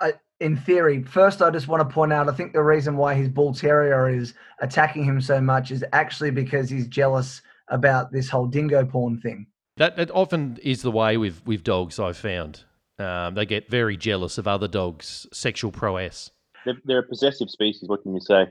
[0.00, 3.14] Uh, in theory, first, I just want to point out I think the reason why
[3.14, 8.28] his bull terrier is attacking him so much is actually because he's jealous about this
[8.28, 9.46] whole dingo porn thing.
[9.76, 12.64] That, that often is the way with, with dogs, I've found.
[13.00, 16.30] Um, they get very jealous of other dogs' sexual prowess.
[16.64, 17.88] They're, they're a possessive species.
[17.88, 18.48] What can you say?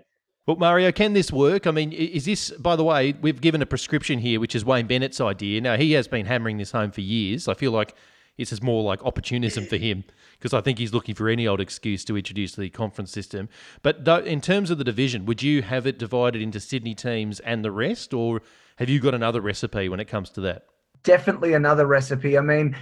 [0.47, 1.67] Well, Mario, can this work?
[1.67, 4.87] I mean, is this, by the way, we've given a prescription here, which is Wayne
[4.87, 5.61] Bennett's idea.
[5.61, 7.47] Now, he has been hammering this home for years.
[7.47, 7.93] I feel like
[8.35, 10.05] this is more like opportunism for him
[10.39, 13.49] because I think he's looking for any old excuse to introduce the conference system.
[13.83, 17.63] But in terms of the division, would you have it divided into Sydney teams and
[17.63, 18.41] the rest, or
[18.77, 20.65] have you got another recipe when it comes to that?
[21.03, 22.37] Definitely another recipe.
[22.37, 22.75] I mean,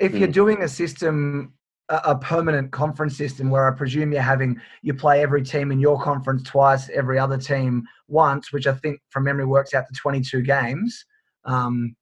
[0.00, 0.32] if you're hmm.
[0.32, 1.52] doing a system,
[1.88, 6.00] a permanent conference system where I presume you're having you play every team in your
[6.00, 10.42] conference twice, every other team once, which I think from memory works out to 22
[10.42, 11.04] games.
[11.44, 11.96] Um,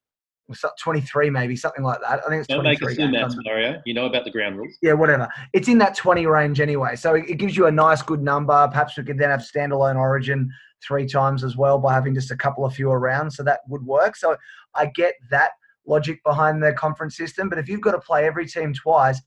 [0.81, 2.21] 23 maybe something like that.
[2.25, 3.35] I think it's Don't make 23 assume games.
[3.35, 3.81] that, Mario.
[3.85, 4.77] You know about the ground rules.
[4.81, 5.29] Yeah, whatever.
[5.53, 6.95] It's in that 20 range anyway.
[6.95, 8.67] So it, it gives you a nice, good number.
[8.67, 10.51] Perhaps we could then have standalone origin
[10.85, 13.35] three times as well by having just a couple of fewer rounds.
[13.35, 14.15] So that would work.
[14.15, 14.35] So
[14.75, 15.51] I get that
[15.85, 17.49] logic behind the conference system.
[17.49, 19.21] But if you've got to play every team twice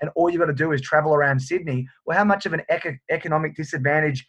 [0.00, 2.62] and all you've got to do is travel around Sydney, well, how much of an
[2.68, 4.26] eco- economic disadvantage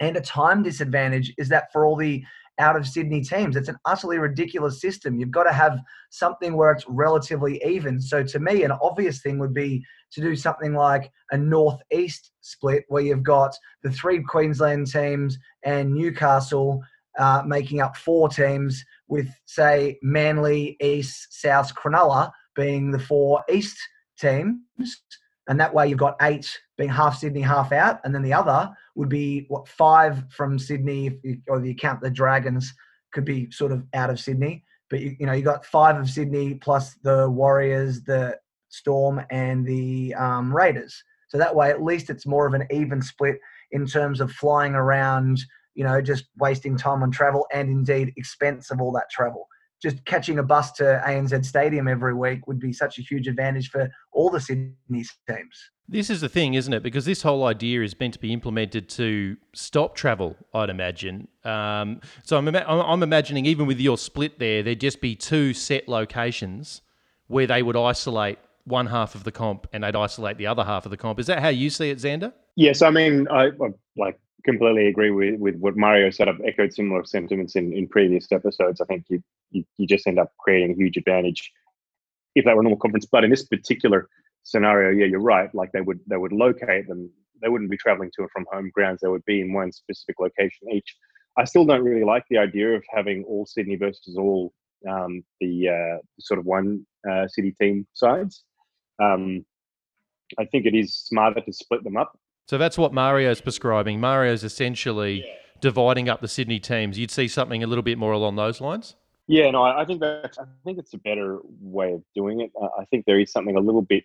[0.00, 2.22] and a time disadvantage is that for all the
[2.58, 3.56] out of Sydney teams?
[3.56, 5.18] It's an utterly ridiculous system.
[5.18, 5.78] You've got to have
[6.10, 8.00] something where it's relatively even.
[8.00, 12.84] So to me, an obvious thing would be to do something like a northeast split
[12.88, 16.82] where you've got the three Queensland teams and Newcastle
[17.18, 23.76] uh, making up four teams with say Manly, East, South, Cronulla being the four East
[24.18, 24.60] teams.
[25.48, 28.00] And that way you've got eight being half Sydney, half out.
[28.04, 32.10] And then the other would be what five from Sydney, you, or the account the
[32.10, 32.72] Dragons
[33.12, 34.64] could be sort of out of Sydney.
[34.90, 39.66] But you, you know, you got five of Sydney plus the Warriors, the Storm, and
[39.66, 41.02] the um, Raiders.
[41.28, 43.38] So that way, at least it's more of an even split
[43.70, 45.40] in terms of flying around.
[45.78, 49.46] You know, just wasting time on travel and indeed expense of all that travel.
[49.80, 53.70] Just catching a bus to ANZ Stadium every week would be such a huge advantage
[53.70, 54.74] for all the Sydney
[55.28, 55.70] teams.
[55.88, 56.82] This is the thing, isn't it?
[56.82, 61.28] Because this whole idea is meant to be implemented to stop travel, I'd imagine.
[61.44, 65.88] Um, so I'm, I'm imagining even with your split there, there'd just be two set
[65.88, 66.82] locations
[67.28, 70.84] where they would isolate one half of the comp and they'd isolate the other half
[70.84, 71.20] of the comp.
[71.20, 72.32] Is that how you see it, Xander?
[72.58, 76.28] Yes, I mean, I, I like completely agree with, with what Mario said.
[76.28, 78.80] I've echoed similar sentiments in, in previous episodes.
[78.80, 81.52] I think you, you you just end up creating a huge advantage
[82.34, 83.06] if that were a normal conference.
[83.06, 84.08] But in this particular
[84.42, 85.54] scenario, yeah, you're right.
[85.54, 87.08] Like they would they would locate them.
[87.40, 89.02] They wouldn't be traveling to and from home grounds.
[89.02, 90.96] They would be in one specific location each.
[91.36, 94.52] I still don't really like the idea of having all Sydney versus all
[94.90, 98.42] um, the uh, sort of one uh, city team sides.
[99.00, 99.46] Um,
[100.40, 102.18] I think it is smarter to split them up
[102.48, 104.00] So that's what Mario's prescribing.
[104.00, 105.22] Mario's essentially
[105.60, 106.98] dividing up the Sydney teams.
[106.98, 108.96] You'd see something a little bit more along those lines.
[109.26, 112.50] Yeah, no, I think that's I think it's a better way of doing it.
[112.58, 114.04] Uh, I think there is something a little bit.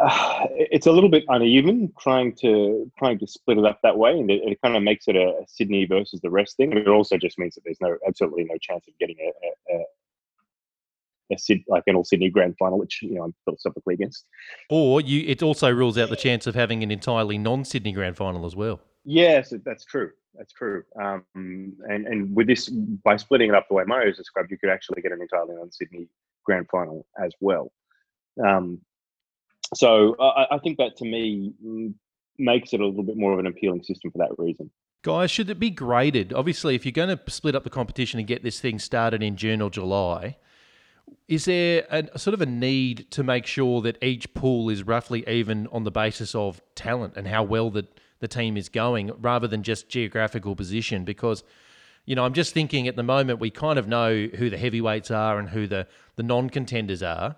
[0.00, 4.18] Uh, it's a little bit uneven trying to trying to split it up that way,
[4.18, 6.70] and it, it kind of makes it a, a Sydney versus the rest thing.
[6.70, 9.78] But It also just means that there's no absolutely no chance of getting a, a,
[11.32, 14.24] a, Syd, like an all Sydney grand final, which you know I'm philosophically against.
[14.70, 18.46] Or you, it also rules out the chance of having an entirely non-Sydney grand final
[18.46, 18.80] as well.
[19.04, 20.10] Yes, that's true.
[20.34, 20.82] That's true.
[21.00, 24.70] Um, and and with this, by splitting it up the way Mario's described, you could
[24.70, 26.08] actually get an entirely non-Sydney
[26.44, 27.72] grand final as well.
[28.44, 28.80] Um,
[29.74, 31.52] so I, I think that to me
[32.38, 34.70] makes it a little bit more of an appealing system for that reason.
[35.02, 36.32] Guys, should it be graded?
[36.32, 39.36] Obviously, if you're going to split up the competition and get this thing started in
[39.36, 40.36] June or July,
[41.28, 45.24] is there a, sort of a need to make sure that each pool is roughly
[45.28, 47.86] even on the basis of talent and how well the,
[48.20, 51.04] the team is going rather than just geographical position?
[51.04, 51.42] Because,
[52.04, 55.10] you know, I'm just thinking at the moment we kind of know who the heavyweights
[55.10, 57.36] are and who the, the non contenders are.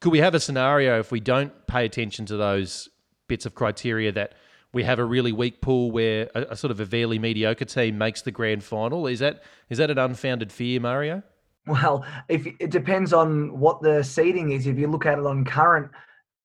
[0.00, 2.90] Could we have a scenario if we don't pay attention to those
[3.28, 4.34] bits of criteria that
[4.74, 7.96] we have a really weak pool where a, a sort of a fairly mediocre team
[7.96, 9.06] makes the grand final?
[9.06, 11.22] Is that is that an unfounded fear, Mario?
[11.66, 14.66] Well, if it depends on what the seeding is.
[14.66, 15.90] If you look at it on current,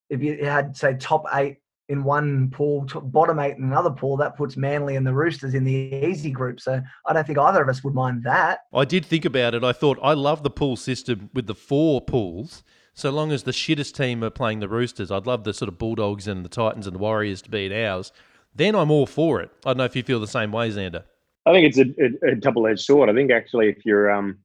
[0.10, 1.58] if you had say top eight
[1.90, 5.54] in one pool, top, bottom eight in another pool, that puts Manly and the Roosters
[5.54, 6.60] in the easy group.
[6.60, 8.60] So I don't think either of us would mind that.
[8.74, 9.64] I did think about it.
[9.64, 12.64] I thought I love the pool system with the four pools.
[12.94, 15.78] So long as the shittest team are playing the Roosters, I'd love the sort of
[15.78, 18.12] Bulldogs and the Titans and the Warriors to be in ours.
[18.56, 19.52] Then I'm all for it.
[19.66, 21.04] I don't know if you feel the same way, Xander.
[21.46, 23.10] I think it's a, a, a double-edged sword.
[23.10, 24.40] I think actually, if you're um,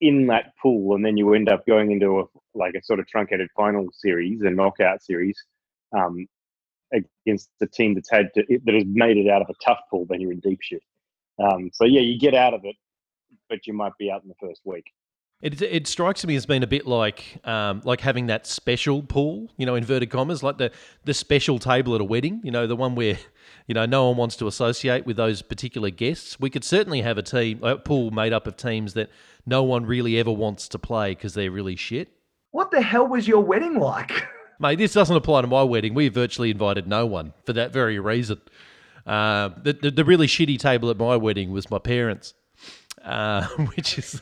[0.00, 3.06] in that pool and then you end up going into a like a sort of
[3.06, 5.36] truncated final series and knockout series
[5.96, 6.26] um,
[6.92, 10.06] against the team that's had to, that has made it out of a tough pool,
[10.08, 10.82] then you're in deep shit.
[11.38, 12.76] Um, so yeah, you get out of it,
[13.48, 14.84] but you might be out in the first week.
[15.42, 19.50] It, it strikes me as being a bit like um, like having that special pool,
[19.58, 20.70] you know, inverted commas, like the
[21.04, 23.18] the special table at a wedding, you know, the one where
[23.66, 26.40] you know no one wants to associate with those particular guests.
[26.40, 29.10] We could certainly have a team a pool made up of teams that
[29.44, 32.08] no one really ever wants to play because they're really shit.
[32.52, 34.12] What the hell was your wedding like?
[34.58, 35.92] Mate, this doesn't apply to my wedding.
[35.92, 38.40] We virtually invited no one for that very reason.
[39.04, 42.32] Uh, the, the the really shitty table at my wedding was my parents,
[43.06, 44.20] uh, which is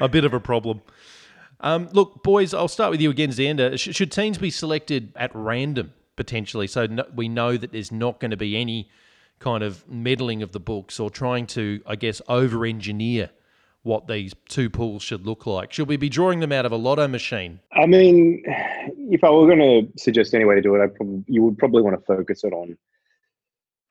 [0.00, 0.82] a bit of a problem.
[1.60, 3.78] Um, look, boys, I'll start with you again, Xander.
[3.78, 8.20] Sh- should teams be selected at random potentially, so no, we know that there's not
[8.20, 8.88] going to be any
[9.38, 13.30] kind of meddling of the books or trying to, I guess, over-engineer
[13.82, 15.72] what these two pools should look like?
[15.72, 17.60] Should we be drawing them out of a lotto machine?
[17.72, 21.24] I mean, if I were going to suggest any way to do it, I probably
[21.26, 22.76] you would probably want to focus it on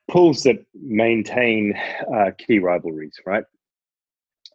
[0.08, 1.74] pools that maintain
[2.14, 3.44] uh, key rivalries, right?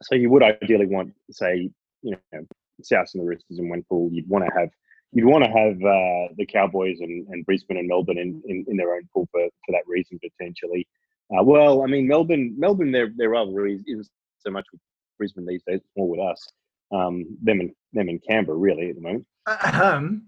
[0.05, 1.69] So you would ideally want, say,
[2.01, 2.45] you know,
[2.83, 4.09] South and the Roosters in one pool.
[4.11, 4.69] You'd want to have
[5.11, 8.75] you'd want to have uh, the Cowboys and, and Brisbane and Melbourne in, in, in,
[8.77, 10.85] their own pool for, for that reason potentially.
[11.31, 14.07] Uh, well, I mean, Melbourne, Melbourne, their their rivalry isn't
[14.39, 14.81] so much with
[15.17, 16.47] Brisbane these days; it's more with us.
[16.91, 19.25] Um, them and them in Canberra, really, at the moment.
[19.73, 20.27] Um,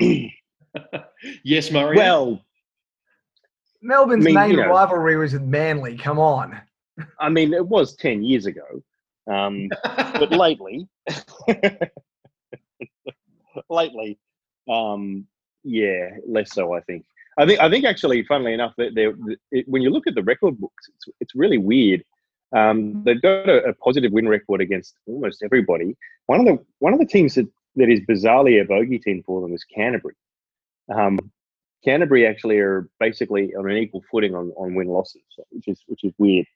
[1.44, 1.96] yes, Murray.
[1.96, 2.40] Well,
[3.82, 5.98] Melbourne's I mean, main you know- rivalry was with Manly.
[5.98, 6.58] Come on.
[7.18, 8.82] I mean, it was ten years ago,
[9.30, 10.88] um, but lately,
[13.68, 14.18] lately,
[14.68, 15.26] um,
[15.64, 16.74] yeah, less so.
[16.74, 17.04] I think.
[17.38, 17.60] I think.
[17.60, 19.28] I think actually, funnily enough, that
[19.66, 22.02] when you look at the record books, it's it's really weird.
[22.52, 25.96] Um, they've got a, a positive win record against almost everybody.
[26.26, 29.40] One of the one of the teams that, that is bizarrely a bogey team for
[29.40, 30.14] them is Canterbury.
[30.92, 31.18] Um,
[31.84, 36.04] Canterbury actually are basically on an equal footing on, on win losses, which is which
[36.04, 36.46] is weird.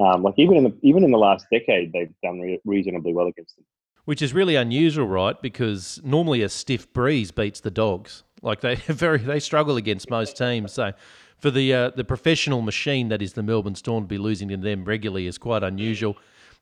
[0.00, 3.26] Um, like even in the even in the last decade, they've done re- reasonably well
[3.26, 3.64] against them.
[4.06, 5.40] Which is really unusual, right?
[5.40, 8.24] Because normally a stiff breeze beats the dogs.
[8.42, 10.72] Like they very they struggle against most teams.
[10.72, 10.92] So
[11.38, 14.56] for the uh, the professional machine that is the Melbourne Storm to be losing to
[14.56, 16.16] them regularly is quite unusual.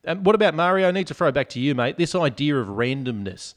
[0.05, 0.87] Um, what about Mario?
[0.87, 1.97] I need to throw back to you, mate.
[1.97, 3.53] This idea of randomness.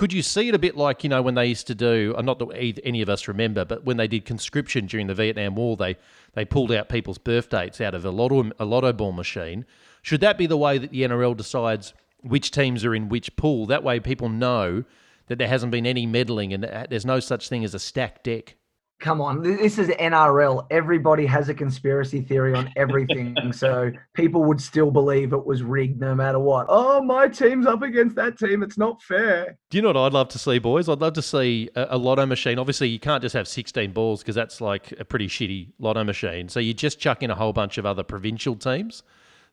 [0.00, 2.14] Could you see it a bit like you know when they used to do?
[2.16, 5.56] uh, Not that any of us remember, but when they did conscription during the Vietnam
[5.56, 5.98] War, they
[6.32, 9.66] they pulled out people's birth dates out of a lotto a lotto ball machine.
[10.00, 11.92] Should that be the way that the NRL decides
[12.22, 13.66] which teams are in which pool?
[13.66, 14.84] That way, people know
[15.26, 18.54] that there hasn't been any meddling and there's no such thing as a stacked deck.
[19.00, 20.66] Come on, this is NRL.
[20.70, 25.98] Everybody has a conspiracy theory on everything, so people would still believe it was rigged
[25.98, 26.66] no matter what.
[26.68, 28.62] Oh, my team's up against that team.
[28.62, 29.56] It's not fair.
[29.70, 30.86] Do you know what I'd love to see, boys?
[30.86, 32.58] I'd love to see a, a lotto machine.
[32.58, 36.50] Obviously, you can't just have 16 balls because that's like a pretty shitty lotto machine.
[36.50, 39.02] So you just chuck in a whole bunch of other provincial teams.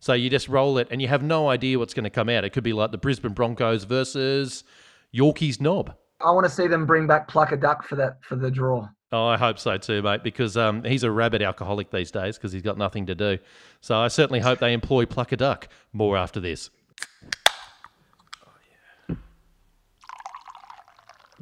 [0.02, 2.44] So you just roll it and you have no idea what's going to come out.
[2.44, 4.66] It could be like the Brisbane Broncos versus
[5.14, 5.96] Yorkey's Knob.
[6.20, 8.90] I want to see them bring back Pluck a Duck for that for the draw.
[9.12, 12.52] Oh, I hope so too, mate, because um, he's a rabid alcoholic these days because
[12.52, 13.38] he's got nothing to do.
[13.80, 16.70] So I certainly hope they employ Pluck a Duck more after this.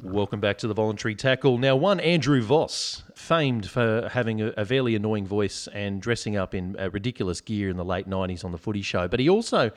[0.00, 1.58] Welcome back to the voluntary tackle.
[1.58, 6.78] Now, one Andrew Voss, famed for having a, fairly annoying voice and dressing up in
[6.78, 9.72] uh, ridiculous gear in the late 90s on the footy show, but he also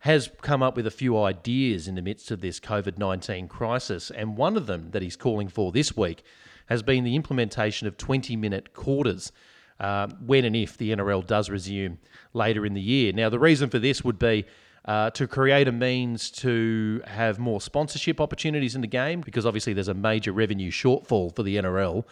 [0.00, 4.10] has come up with a few ideas in the midst of this COVID 19 crisis.
[4.10, 6.22] And one of them that he's calling for this week
[6.66, 9.32] has been the implementation of 20 minute quarters
[9.80, 11.98] uh, when and if the NRL does resume
[12.32, 13.12] later in the year.
[13.12, 14.44] Now, the reason for this would be
[14.84, 19.72] uh, to create a means to have more sponsorship opportunities in the game because obviously
[19.72, 22.04] there's a major revenue shortfall for the NRL.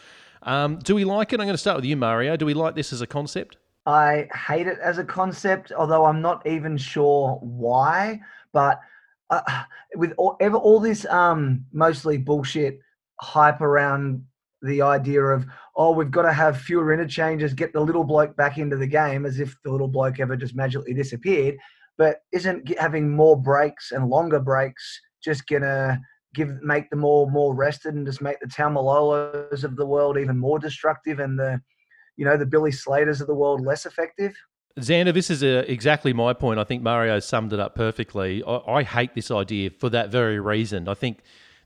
[0.42, 1.40] Um, do we like it?
[1.40, 2.36] I'm going to start with you, Mario.
[2.36, 3.58] Do we like this as a concept?
[3.86, 8.20] I hate it as a concept, although I'm not even sure why.
[8.52, 8.80] But
[9.30, 9.40] uh,
[9.94, 12.80] with all, ever, all this um, mostly bullshit
[13.20, 14.24] hype around
[14.62, 15.46] the idea of,
[15.76, 19.26] oh, we've got to have fewer interchanges, get the little bloke back into the game,
[19.26, 21.56] as if the little bloke ever just magically disappeared.
[21.98, 26.00] But isn't having more breaks and longer breaks just gonna
[26.34, 30.38] give make them all more rested and just make the Taumalolos of the world even
[30.38, 31.60] more destructive and the
[32.16, 34.34] you know, the Billy Slaters of the world less effective.
[34.78, 36.58] Xander, this is uh exactly my point.
[36.58, 38.42] I think Mario summed it up perfectly.
[38.44, 40.88] I, I hate this idea for that very reason.
[40.88, 41.18] I think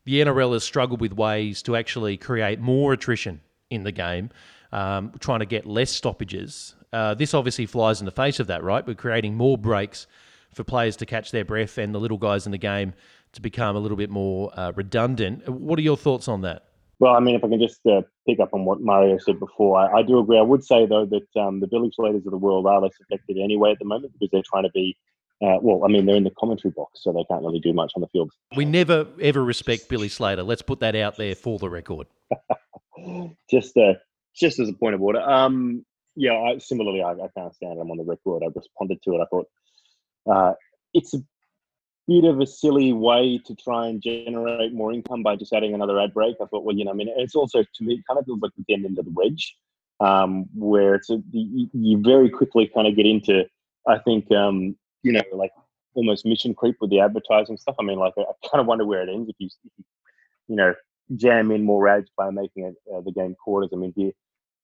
[0.06, 3.40] the NRL has struggled with ways to actually create more attrition
[3.70, 4.30] in the game,
[4.72, 6.76] um, trying to get less stoppages.
[6.92, 8.86] Uh, this obviously flies in the face of that, right?
[8.86, 10.06] We're creating more breaks
[10.54, 12.94] for players to catch their breath and the little guys in the game
[13.32, 15.46] to become a little bit more uh, redundant.
[15.48, 16.62] What are your thoughts on that?
[17.00, 19.76] Well, I mean, if I can just uh, pick up on what Mario said before,
[19.76, 20.38] I, I do agree.
[20.38, 23.38] I would say though that um, the Billy Slaters of the world are less affected
[23.42, 24.96] anyway at the moment because they're trying to be.
[25.44, 27.92] Uh, well, I mean, they're in the commentary box, so they can't really do much
[27.94, 28.30] on the field.
[28.56, 30.42] We never ever respect Billy Slater.
[30.42, 32.06] Let's put that out there for the record.
[33.50, 33.94] just, uh,
[34.34, 35.20] just as a point of order.
[35.20, 35.84] Um,
[36.14, 37.80] yeah, I, similarly, I, I can't stand it.
[37.80, 38.42] I'm on the record.
[38.42, 39.20] I responded to it.
[39.20, 39.48] I thought
[40.30, 40.52] uh,
[40.94, 41.18] it's a
[42.08, 46.00] bit of a silly way to try and generate more income by just adding another
[46.00, 46.36] ad break.
[46.40, 48.52] I thought, well, you know, I mean, it's also to me kind of feels like
[48.56, 49.56] the bend into the wedge,
[50.00, 53.44] um, where it's a, you, you very quickly kind of get into,
[53.86, 54.76] I think, um,
[55.06, 55.52] you know, like
[55.94, 57.76] almost mission creep with the advertising stuff.
[57.78, 59.84] I mean, like I, I kind of wonder where it ends if you, if you,
[60.48, 60.74] you know,
[61.14, 63.70] jam in more ads by making it uh, the game quarters.
[63.72, 64.12] I mean, do you,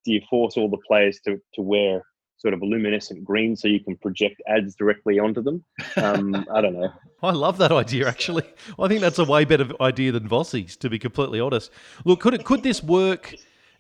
[0.05, 2.03] do you force all the players to to wear
[2.39, 5.65] sort of luminescent green so you can project ads directly onto them.
[5.97, 6.93] Um, I don't know.
[7.23, 8.09] I love that idea.
[8.09, 8.43] Actually,
[8.81, 10.77] I think that's a way better idea than Vossi's.
[10.79, 11.71] To be completely honest,
[12.05, 13.33] look, could it could this work?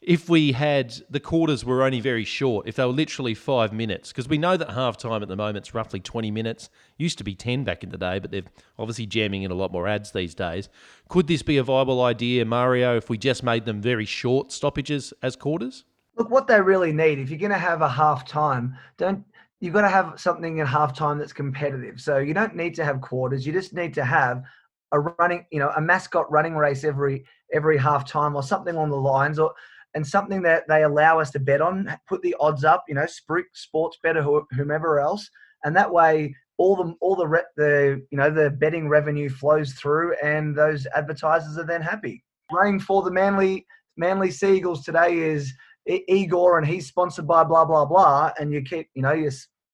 [0.02, 4.10] If we had the quarters were only very short, if they were literally five minutes,
[4.10, 6.68] because we know that half time at the moment is roughly 20 minutes.
[6.98, 8.42] Used to be 10 back in the day, but they're
[8.78, 10.68] obviously jamming in a lot more ads these days.
[11.08, 15.14] Could this be a viable idea, Mario, if we just made them very short stoppages
[15.22, 15.84] as quarters?
[16.16, 19.24] Look, what they really need, if you're going to have a half time, don't
[19.60, 22.00] you've got to have something at half time that's competitive.
[22.00, 23.46] So you don't need to have quarters.
[23.46, 24.42] You just need to have
[24.90, 28.90] a running, you know, a mascot running race every every half time or something on
[28.90, 29.54] the lines or
[29.94, 33.06] and something that they allow us to bet on, put the odds up, you know,
[33.06, 35.28] sports better whomever else,
[35.64, 40.14] and that way all the all the the you know the betting revenue flows through,
[40.22, 42.22] and those advertisers are then happy.
[42.50, 43.66] Running for the Manly
[43.96, 45.52] Manly Seagulls today is
[45.86, 49.30] Igor, and he's sponsored by blah blah blah, and you keep you know you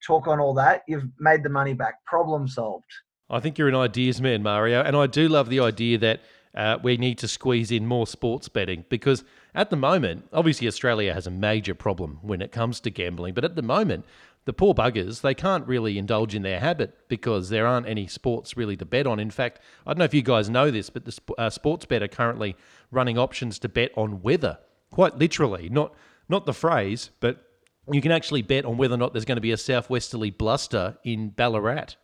[0.06, 2.04] talk on all that, you've made the money back.
[2.04, 2.86] Problem solved.
[3.30, 6.20] I think you're an ideas man, Mario, and I do love the idea that
[6.54, 9.24] uh, we need to squeeze in more sports betting because
[9.58, 13.44] at the moment, obviously, Australia has a major problem when it comes to gambling, but
[13.44, 14.04] at the moment,
[14.44, 18.56] the poor buggers, they can't really indulge in their habit because there aren't any sports
[18.56, 19.18] really to bet on.
[19.18, 22.08] In fact, I don't know if you guys know this, but the uh, Sportsbet are
[22.08, 22.54] currently
[22.92, 24.58] running options to bet on weather,
[24.92, 25.92] quite literally, not
[26.28, 27.44] not the phrase, but
[27.90, 30.98] you can actually bet on whether or not there's going to be a southwesterly bluster
[31.02, 31.96] in Ballarat.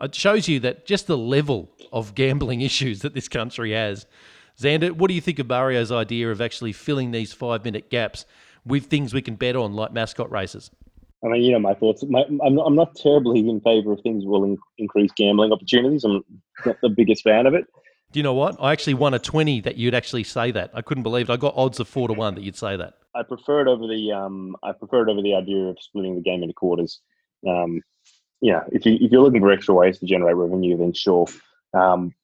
[0.00, 4.06] It shows you that just the level of gambling issues that this country has.
[4.58, 8.26] Xander, what do you think of Mario's idea of actually filling these five minute gaps
[8.64, 10.70] with things we can bet on, like mascot races?
[11.24, 12.02] I mean, you know, my thoughts.
[12.08, 16.04] My, I'm, not, I'm not terribly in favour of things will in, increase gambling opportunities.
[16.04, 16.24] I'm
[16.66, 17.66] not the biggest fan of it.
[18.12, 18.56] Do you know what?
[18.60, 20.70] I actually won a 20 that you'd actually say that.
[20.74, 21.32] I couldn't believe it.
[21.32, 22.94] I got odds of four to one that you'd say that.
[23.14, 26.22] I prefer it over the um, I prefer it over the idea of splitting the
[26.22, 27.00] game into quarters.
[27.46, 27.82] Um,
[28.40, 31.26] yeah, if you if you're looking for extra ways to generate revenue, then sure.
[31.74, 32.14] Um,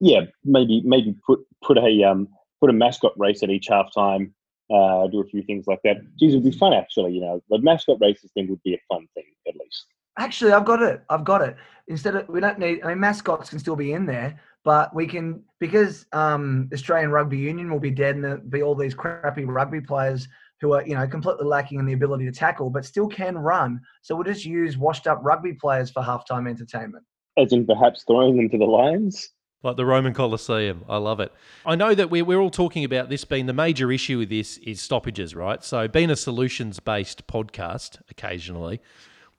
[0.00, 2.28] yeah, maybe maybe put put a um,
[2.60, 4.32] put a mascot race at each halftime.
[4.70, 5.96] Uh, do a few things like that.
[6.18, 7.12] Geez, it'd be fun actually.
[7.12, 9.86] You know, the mascot races thing would be a fun thing at least.
[10.18, 11.02] Actually, I've got it.
[11.08, 11.56] I've got it.
[11.86, 12.82] Instead of we don't need.
[12.84, 17.38] I mean, mascots can still be in there, but we can because um, Australian Rugby
[17.38, 20.28] Union will be dead and there'll be all these crappy rugby players
[20.60, 23.80] who are you know completely lacking in the ability to tackle, but still can run.
[24.02, 27.04] So we'll just use washed up rugby players for halftime entertainment.
[27.36, 29.30] As in perhaps throwing them to the lions.
[29.62, 30.84] Like the Roman Colosseum.
[30.88, 31.32] I love it.
[31.66, 34.56] I know that we're, we're all talking about this being the major issue with this
[34.58, 35.64] is stoppages, right?
[35.64, 38.80] So, being a solutions based podcast occasionally,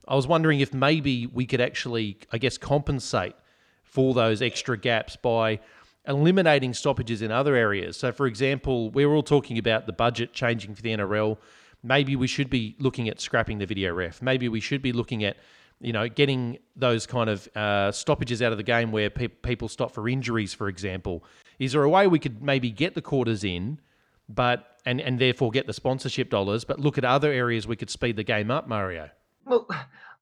[0.10, 3.36] I was wondering if maybe we could actually, I guess, compensate
[3.84, 5.62] for those extra gaps by
[6.06, 7.96] eliminating stoppages in other areas.
[7.96, 11.38] So, for example, we're all talking about the budget changing for the NRL.
[11.82, 14.22] Maybe we should be looking at scrapping the video ref.
[14.22, 15.38] Maybe we should be looking at
[15.82, 19.68] you know, getting those kind of uh, stoppages out of the game where pe- people
[19.68, 21.24] stop for injuries, for example.
[21.58, 23.80] Is there a way we could maybe get the quarters in,
[24.28, 27.90] but and and therefore get the sponsorship dollars, but look at other areas we could
[27.90, 29.10] speed the game up, Mario?
[29.46, 29.68] Well,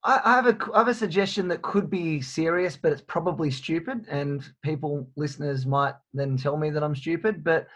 [0.04, 3.50] I, I have a I have a suggestion that could be serious, but it's probably
[3.50, 7.66] stupid, and people listeners might then tell me that I'm stupid, but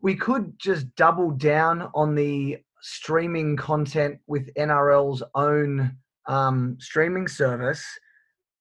[0.00, 5.96] we could just double down on the streaming content with NRL's own
[6.28, 7.84] um, streaming service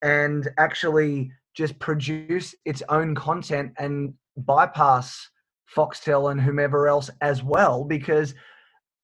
[0.01, 5.30] and actually just produce its own content and bypass
[5.76, 7.84] Foxtel and whomever else as well.
[7.84, 8.36] Because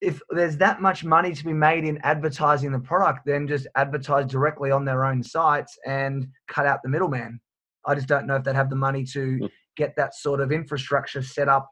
[0.00, 4.26] if there's that much money to be made in advertising the product, then just advertise
[4.26, 7.40] directly on their own sites and cut out the middleman.
[7.86, 9.46] I just don't know if they'd have the money to hmm.
[9.76, 11.68] get that sort of infrastructure set up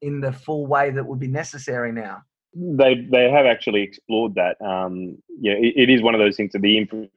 [0.00, 2.22] in the full way that would be necessary now.
[2.54, 4.60] They they have actually explored that.
[4.60, 7.08] Um, yeah, it, it is one of those things that the infra-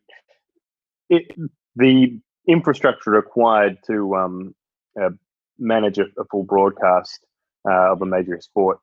[1.10, 1.36] it,
[1.76, 4.56] the infrastructure required to um,
[5.02, 5.10] uh,
[5.60, 7.26] manage a, a, full broadcast
[7.70, 8.80] uh, of a major sport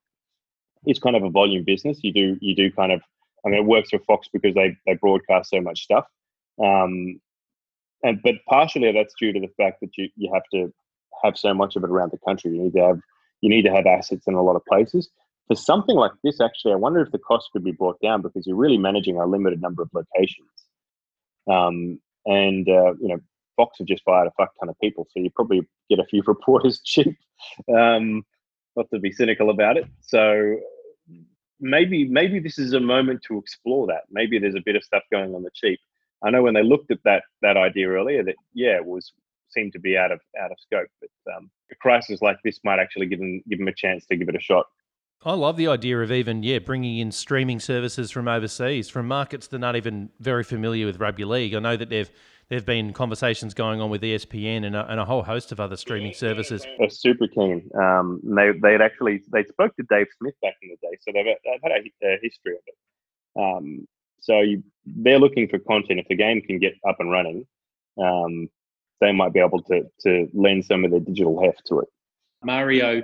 [0.87, 2.01] is kind of a volume business.
[2.03, 3.01] You do you do kind of
[3.47, 6.05] I mean it works for Fox because they they broadcast so much stuff.
[6.63, 7.19] Um,
[8.03, 10.73] and but partially that's due to the fact that you, you have to
[11.25, 12.51] have so much of it around the country.
[12.51, 13.01] You need to have
[13.41, 15.09] you need to have assets in a lot of places
[15.49, 18.47] for something like this, actually, I wonder if the cost could be brought down because
[18.47, 20.49] you're really managing a limited number of locations.
[21.51, 23.19] Um, and uh, you know,
[23.57, 26.23] Fox have just fired a fuck ton of people, so you probably get a few
[26.27, 27.17] reporters cheap.
[27.75, 28.25] Um,
[28.77, 29.87] not to be cynical about it.
[30.01, 30.57] So
[31.61, 34.03] maybe maybe this is a moment to explore that.
[34.11, 35.79] Maybe there's a bit of stuff going on the cheap.
[36.23, 39.13] I know when they looked at that that idea earlier, that yeah, was
[39.51, 40.89] seemed to be out of out of scope.
[41.01, 44.17] But um, a crisis like this might actually give them give them a chance to
[44.17, 44.67] give it a shot.
[45.25, 49.47] I love the idea of even yeah bringing in streaming services from overseas, from markets
[49.49, 51.55] that are not even very familiar with rugby league.
[51.55, 52.11] I know that they've
[52.49, 55.77] there've been conversations going on with ESPN and a, and a whole host of other
[55.77, 56.67] streaming services.
[56.79, 57.71] They're super keen.
[57.81, 61.13] Um, they they had actually they spoke to Dave Smith back in the day, so
[61.15, 63.41] they've, they've had a, a history of it.
[63.41, 63.89] Um,
[64.21, 66.01] so you, they're looking for content.
[66.01, 67.47] If the game can get up and running,
[68.03, 68.49] um,
[69.01, 71.89] they might be able to to lend some of their digital heft to it.
[72.45, 73.03] Mario,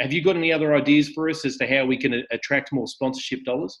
[0.00, 2.86] have you got any other ideas for us as to how we can attract more
[2.86, 3.78] sponsorship dollars?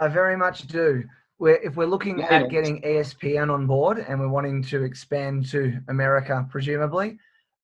[0.00, 1.04] I very much do.
[1.38, 2.26] We're, if we're looking Yeah.
[2.42, 7.18] at getting ESPN on board and we're wanting to expand to America, presumably,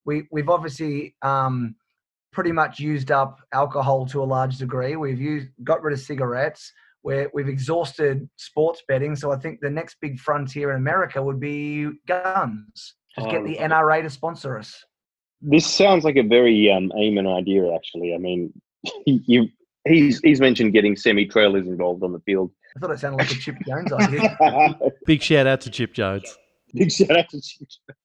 [0.04, 1.74] we, we've obviously um,
[2.32, 4.94] pretty much used up alcohol to a large degree.
[4.94, 6.72] We've used, got rid of cigarettes.
[7.02, 9.16] We're, we've exhausted sports betting.
[9.16, 12.94] So I think the next big frontier in America would be guns.
[13.16, 13.56] Just get Oh, the.
[13.56, 14.84] NRA to sponsor us.
[15.46, 18.14] This sounds like a very um, Aimon idea, actually.
[18.14, 18.52] I mean,
[19.06, 19.48] you
[19.86, 22.50] he's he's mentioned getting semi trailers involved on the field.
[22.76, 24.36] I thought it sounded like a Chip Jones idea.
[25.06, 26.36] Big shout out to Chip Jones.
[26.72, 28.00] Big shout out to Chip Jones.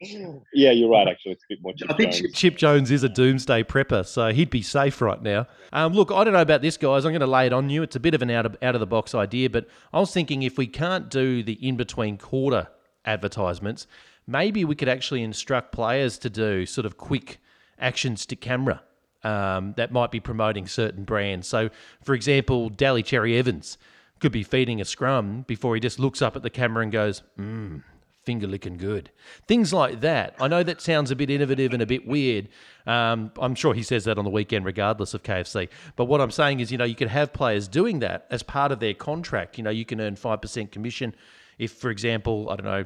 [0.52, 1.08] yeah, you're right.
[1.08, 2.32] Actually, it's a bit more Chip I think Jones.
[2.34, 5.46] Chip Jones is a doomsday prepper, so he'd be safe right now.
[5.72, 7.04] Um, look, I don't know about this, guys.
[7.04, 7.82] I'm going to lay it on you.
[7.82, 10.12] It's a bit of an out of out of the box idea, but I was
[10.12, 12.68] thinking if we can't do the in between quarter
[13.06, 13.86] advertisements,
[14.26, 17.38] maybe we could actually instruct players to do sort of quick
[17.78, 18.82] actions to camera.
[19.22, 21.48] Um, that might be promoting certain brands.
[21.48, 21.70] So,
[22.02, 23.78] for example, Daly Cherry Evans
[24.20, 27.22] could be feeding a scrum before he just looks up at the camera and goes,
[27.38, 27.82] mmm,
[28.24, 29.10] finger licking good.
[29.46, 30.34] Things like that.
[30.40, 32.48] I know that sounds a bit innovative and a bit weird.
[32.86, 35.68] Um, I'm sure he says that on the weekend, regardless of KFC.
[35.96, 38.72] But what I'm saying is, you know, you could have players doing that as part
[38.72, 39.58] of their contract.
[39.58, 41.14] You know, you can earn 5% commission
[41.58, 42.84] if, for example, I don't know,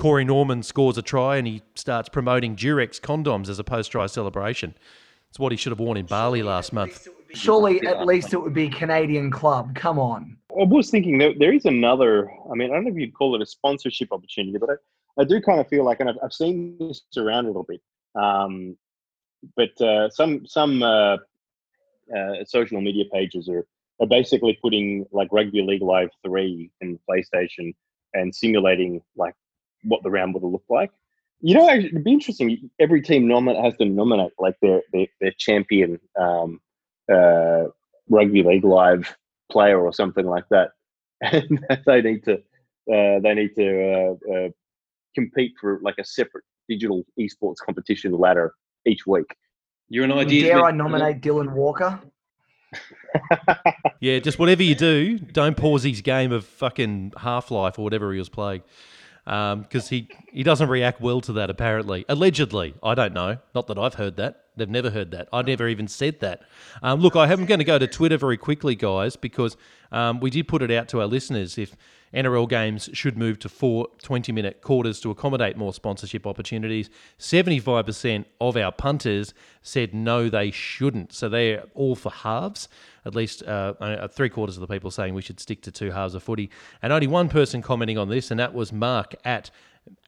[0.00, 4.06] Corey Norman scores a try and he starts promoting Durex condoms as a post try
[4.06, 4.74] celebration.
[5.28, 7.06] It's what he should have worn in Bali last month.
[7.34, 9.74] Surely, at least it would be Canadian club.
[9.74, 10.38] Come on.
[10.58, 12.30] I was thinking there, there is another.
[12.50, 15.24] I mean, I don't know if you'd call it a sponsorship opportunity, but I, I
[15.24, 17.82] do kind of feel like, and I've, I've seen this around a little bit.
[18.14, 18.78] Um,
[19.54, 21.18] but uh, some some uh,
[22.16, 23.66] uh, social media pages are,
[24.00, 27.74] are basically putting like Rugby League Live three in PlayStation
[28.14, 29.34] and simulating like
[29.82, 30.90] what the round would have looked like.
[31.40, 32.70] You know, it'd be interesting.
[32.78, 36.60] Every team nominate has to nominate like their their, their champion um,
[37.10, 37.64] uh,
[38.08, 39.16] Rugby League Live
[39.50, 40.72] player or something like that,
[41.22, 44.48] and they need to uh, they need to uh, uh,
[45.14, 48.52] compete for like a separate digital esports competition ladder
[48.86, 49.34] each week.
[49.88, 50.44] You're an idea.
[50.44, 52.00] Dare I nominate Dylan Walker?
[54.00, 58.14] Yeah, just whatever you do, don't pause his game of fucking Half Life or whatever
[58.14, 58.62] he was playing.
[59.30, 62.04] Because he, he doesn't react well to that, apparently.
[62.08, 62.74] Allegedly.
[62.82, 63.38] I don't know.
[63.54, 64.46] Not that I've heard that.
[64.56, 65.28] They've never heard that.
[65.32, 66.42] I never even said that.
[66.82, 69.56] Um, look, I am going to go to Twitter very quickly, guys, because
[69.92, 71.76] um, we did put it out to our listeners if
[72.12, 76.90] NRL games should move to four 20 minute quarters to accommodate more sponsorship opportunities.
[77.20, 81.12] 75% of our punters said no, they shouldn't.
[81.12, 82.68] So they're all for halves.
[83.04, 85.90] At least uh, uh, three quarters of the people saying we should stick to two
[85.90, 86.50] halves of footy.
[86.82, 89.50] And only one person commenting on this, and that was Mark at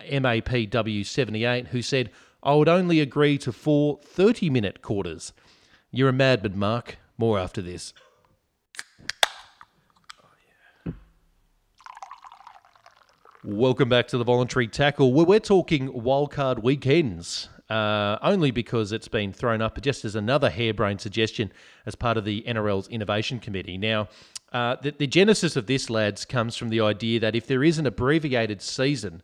[0.01, 2.11] MAPW78, who said,
[2.43, 5.32] I would only agree to four 30 minute quarters.
[5.90, 6.99] You're a madman, Mark.
[7.16, 7.93] More after this.
[13.45, 15.12] Welcome back to the voluntary tackle.
[15.12, 21.00] We're talking wildcard weekends, uh, only because it's been thrown up just as another harebrained
[21.00, 21.52] suggestion
[21.86, 23.78] as part of the NRL's innovation committee.
[23.78, 24.08] Now,
[24.52, 27.78] uh, the, the genesis of this, lads, comes from the idea that if there is
[27.78, 29.22] an abbreviated season,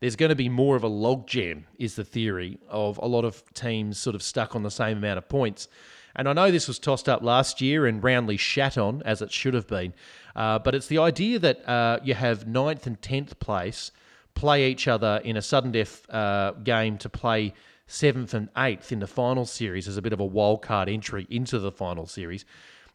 [0.00, 3.42] there's going to be more of a logjam, is the theory of a lot of
[3.52, 5.68] teams sort of stuck on the same amount of points.
[6.16, 9.30] And I know this was tossed up last year and roundly shat on, as it
[9.30, 9.92] should have been.
[10.34, 13.92] Uh, but it's the idea that uh, you have ninth and tenth place
[14.34, 17.52] play each other in a sudden death uh, game to play
[17.90, 21.26] seventh and eighth in the final series as a bit of a wild card entry
[21.28, 22.44] into the final series.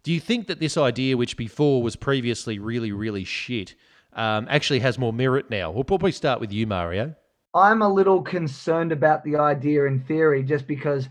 [0.03, 3.75] Do you think that this idea, which before was previously really, really shit,
[4.13, 5.71] um, actually has more merit now?
[5.71, 7.15] We'll probably start with you, Mario.
[7.53, 11.09] I'm a little concerned about the idea in theory, just because,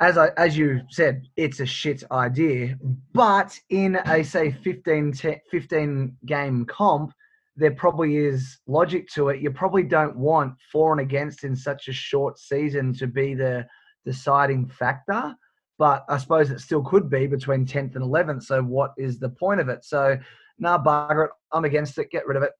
[0.00, 2.78] as I as you said, it's a shit idea.
[3.12, 7.12] But in a say 15, te- 15 game comp,
[7.60, 9.40] there probably is logic to it.
[9.40, 13.66] You probably don't want for and against in such a short season to be the
[14.04, 15.34] deciding factor.
[15.78, 18.44] But I suppose it still could be between 10th and 11th.
[18.44, 19.84] So what is the point of it?
[19.84, 20.18] So,
[20.58, 21.30] nah, bugger it.
[21.52, 22.10] I'm against it.
[22.10, 22.52] Get rid of it.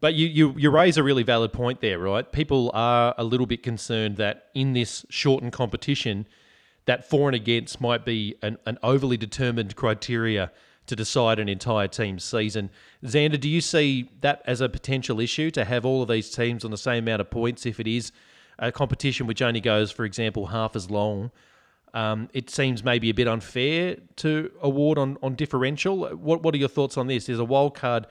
[0.00, 2.30] But you, you, you raise a really valid point there, right?
[2.30, 6.26] People are a little bit concerned that in this shortened competition,
[6.86, 10.52] that for and against might be an, an overly determined criteria
[10.86, 12.70] to decide an entire team's season.
[13.04, 16.64] Xander, do you see that as a potential issue to have all of these teams
[16.64, 18.12] on the same amount of points if it is
[18.58, 21.30] a competition which only goes, for example, half as long?
[21.94, 26.08] Um, it seems maybe a bit unfair to award on, on differential.
[26.16, 27.28] What what are your thoughts on this?
[27.28, 28.06] Is a wild card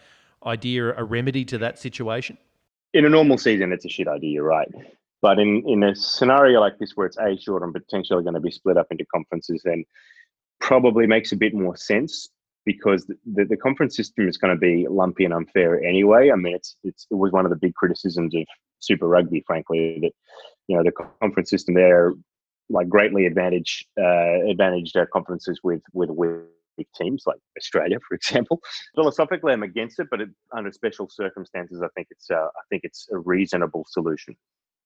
[0.45, 2.37] idea a remedy to that situation?
[2.93, 4.69] In a normal season, it's a shit idea, right?
[5.21, 8.39] But in, in a scenario like this, where it's a short and potentially going to
[8.39, 9.85] be split up into conferences, then
[10.59, 12.29] probably makes a bit more sense
[12.65, 16.31] because the, the, conference system is going to be lumpy and unfair anyway.
[16.31, 18.43] I mean, it's, it's it was one of the big criticisms of
[18.79, 20.11] Super Rugby, frankly, that
[20.67, 20.91] you know the
[21.21, 22.13] conference system there
[22.69, 26.09] like greatly advantage uh, advantaged conferences with with
[26.77, 28.61] weak teams like Australia, for example.
[28.95, 32.83] Philosophically, I'm against it, but it, under special circumstances, I think it's uh, I think
[32.83, 34.35] it's a reasonable solution.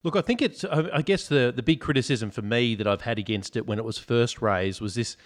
[0.04, 0.64] Look, I think it's.
[0.64, 3.86] I guess the the big criticism for me that I've had against it when it
[3.86, 5.18] was first raised was this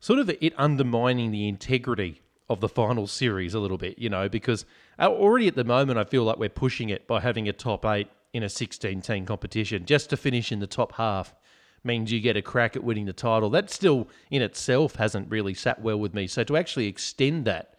[0.00, 3.98] sort of it undermining the integrity of the final series a little bit.
[3.98, 4.64] You know, because
[4.98, 7.84] uh, already at the moment I feel like we're pushing it by having a top
[7.86, 11.34] eight in a 16 team competition just to finish in the top half
[11.82, 13.50] means you get a crack at winning the title.
[13.50, 16.26] That still in itself hasn't really sat well with me.
[16.26, 17.74] So to actually extend that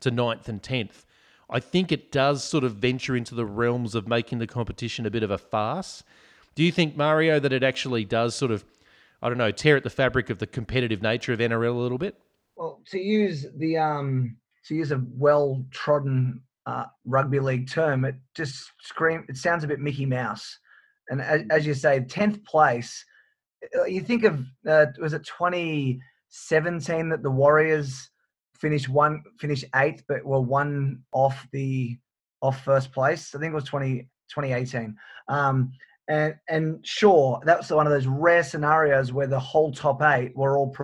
[0.00, 1.04] to ninth and tenth
[1.52, 5.10] I think it does sort of venture into the realms of making the competition a
[5.10, 6.02] bit of a farce.
[6.54, 8.64] Do you think, Mario, that it actually does sort of,
[9.22, 11.98] I don't know, tear at the fabric of the competitive nature of NRL a little
[11.98, 12.16] bit?
[12.56, 18.16] Well, to use the um, to use a well trodden uh, rugby league term, it
[18.34, 19.24] just scream.
[19.28, 20.58] It sounds a bit Mickey Mouse,
[21.08, 23.04] and as, as you say, tenth place.
[23.78, 28.10] Uh, you think of uh, was it twenty seventeen that the Warriors
[28.58, 31.96] finished one finished eighth, but were one off the
[32.42, 33.34] off first place.
[33.34, 34.96] I think it was 20, 2018.
[35.28, 35.72] Um,
[36.08, 40.36] and and sure, that was one of those rare scenarios where the whole top eight
[40.36, 40.74] were all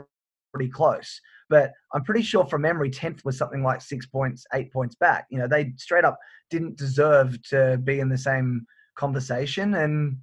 [0.53, 1.21] pretty close.
[1.51, 5.27] But I'm pretty sure from memory, tenth was something like six points, eight points back.
[5.31, 6.19] You know, they straight up
[6.51, 8.67] didn't deserve to be in the same
[8.97, 10.19] conversation, and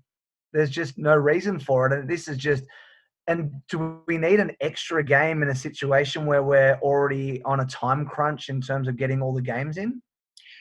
[0.53, 1.93] there's just no reason for it.
[1.93, 2.63] And this is just
[3.27, 7.65] and do we need an extra game in a situation where we're already on a
[7.65, 10.01] time crunch in terms of getting all the games in?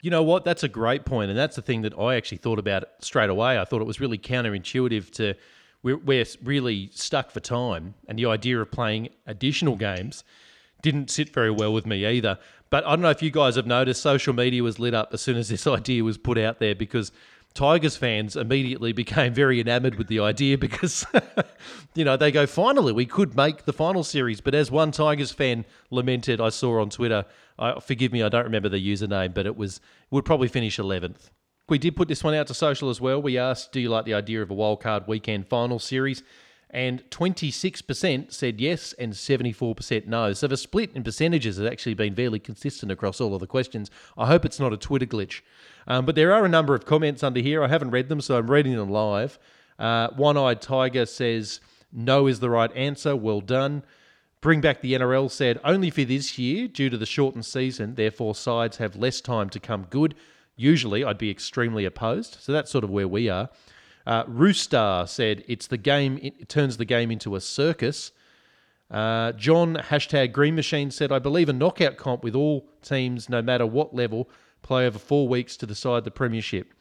[0.05, 0.45] You know what?
[0.45, 3.59] That's a great point, and that's the thing that I actually thought about straight away.
[3.59, 5.35] I thought it was really counterintuitive to
[5.83, 10.23] we're, we're really stuck for time, and the idea of playing additional games
[10.83, 12.39] didn't sit very well with me either.
[12.69, 15.23] But I don't know if you guys have noticed, social media was lit up as
[15.23, 17.11] soon as this idea was put out there because
[17.55, 21.07] Tigers fans immediately became very enamored with the idea because,
[21.95, 24.41] you know, they go, finally, we could make the final series.
[24.41, 27.25] But as one Tigers fan lamented, I saw on Twitter,
[27.57, 29.81] uh, forgive me, I don't remember the username, but it was,
[30.11, 31.31] would probably finish 11th.
[31.69, 33.23] We did put this one out to social as well.
[33.23, 36.25] We asked, do you like the idea of a wildcard weekend final series?
[36.75, 40.33] And 26% said yes and 74% no.
[40.33, 43.93] So the split in percentages has actually been fairly consistent across all of the questions.
[44.19, 45.43] I hope it's not a Twitter glitch.
[45.87, 47.63] Um, but there are a number of comments under here.
[47.63, 49.39] I haven't read them, so I'm reading them live.
[49.79, 51.61] Uh, One Eyed Tiger says,
[51.93, 53.15] No is the right answer.
[53.15, 53.85] Well done.
[54.41, 58.35] Bring back the NRL said, Only for this year, due to the shortened season, therefore
[58.35, 60.17] sides have less time to come good.
[60.57, 62.39] Usually, I'd be extremely opposed.
[62.41, 63.49] So that's sort of where we are.
[64.07, 68.13] Uh, Roostar said, It's the game, it turns the game into a circus.
[68.91, 73.43] Uh, John, hashtag Green Machine, said, I believe a knockout comp with all teams, no
[73.43, 74.29] matter what level,
[74.63, 76.73] play over four weeks to decide the premiership.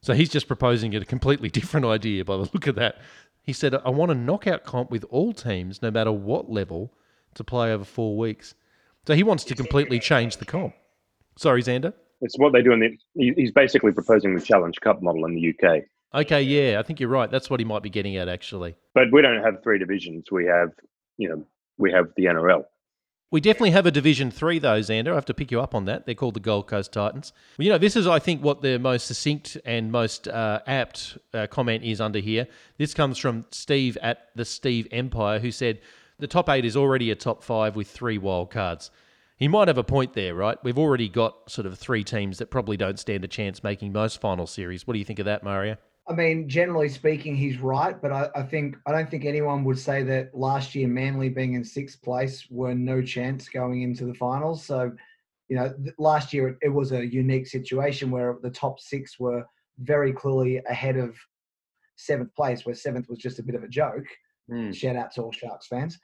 [0.00, 2.98] So he's just proposing a completely different idea by the look of that.
[3.42, 6.92] He said, I want a knockout comp with all teams, no matter what level,
[7.34, 8.54] to play over four weeks.
[9.06, 10.74] So he wants to completely change the comp.
[11.36, 11.92] Sorry, Xander?
[12.20, 13.34] It's what they do in the.
[13.36, 15.82] He's basically proposing the Challenge Cup model in the UK.
[16.14, 17.30] Okay, yeah, I think you're right.
[17.30, 18.76] That's what he might be getting at, actually.
[18.94, 20.26] But we don't have three divisions.
[20.30, 20.70] We have,
[21.16, 21.44] you know,
[21.76, 22.64] we have the NRL.
[23.32, 25.10] We definitely have a Division Three, though, Xander.
[25.10, 26.06] I have to pick you up on that.
[26.06, 27.32] They're called the Gold Coast Titans.
[27.58, 31.18] Well, you know, this is, I think, what the most succinct and most uh, apt
[31.32, 32.46] uh, comment is under here.
[32.78, 35.80] This comes from Steve at the Steve Empire, who said
[36.20, 38.92] the top eight is already a top five with three wild cards.
[39.36, 40.56] He might have a point there, right?
[40.62, 44.20] We've already got sort of three teams that probably don't stand a chance making most
[44.20, 44.86] final series.
[44.86, 45.76] What do you think of that, Mario?
[46.06, 49.78] I mean, generally speaking, he's right, but I, I, think I don't think anyone would
[49.78, 54.12] say that last year Manly being in sixth place were no chance going into the
[54.12, 54.62] finals.
[54.62, 54.92] So,
[55.48, 59.44] you know, last year it, it was a unique situation where the top six were
[59.78, 61.16] very clearly ahead of
[61.96, 64.06] seventh place, where seventh was just a bit of a joke.
[64.50, 64.74] Mm.
[64.74, 65.98] Shout out to all Sharks fans.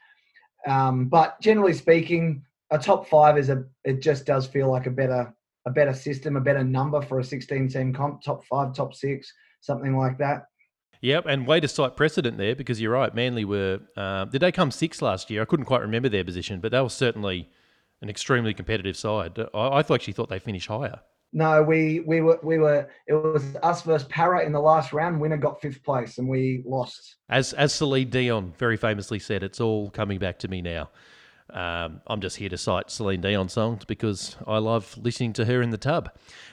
[0.66, 4.90] Um, but generally speaking, a top five is a it just does feel like a
[4.90, 5.34] better
[5.66, 9.30] a better system, a better number for a 16 team comp, top five, top six
[9.60, 10.46] something like that.
[11.02, 13.14] Yep, and way to cite precedent there because you're right.
[13.14, 15.42] Manly were uh, did they come sixth last year?
[15.42, 17.48] I couldn't quite remember their position, but they were certainly
[18.02, 19.38] an extremely competitive side.
[19.54, 21.00] I, I actually thought they finished higher.
[21.32, 25.20] No, we we were we were it was us versus Parra in the last round.
[25.20, 27.16] Winner got fifth place and we lost.
[27.28, 30.90] As as Celine Dion very famously said, it's all coming back to me now.
[31.52, 35.62] Um, I'm just here to cite Celine Dion songs because I love listening to her
[35.62, 36.10] in the tub.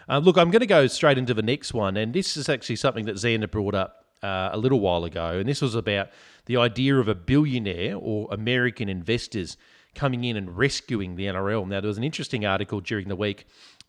[0.10, 2.78] Uh, look, I'm going to go straight into the next one, and this is actually
[2.78, 6.10] something that Xander brought up uh, a little while ago, and this was about
[6.46, 9.58] the idea of a billionaire or American investors
[9.96, 11.68] coming in and rescuing the NRL.
[11.68, 13.48] Now, there was an interesting article during the week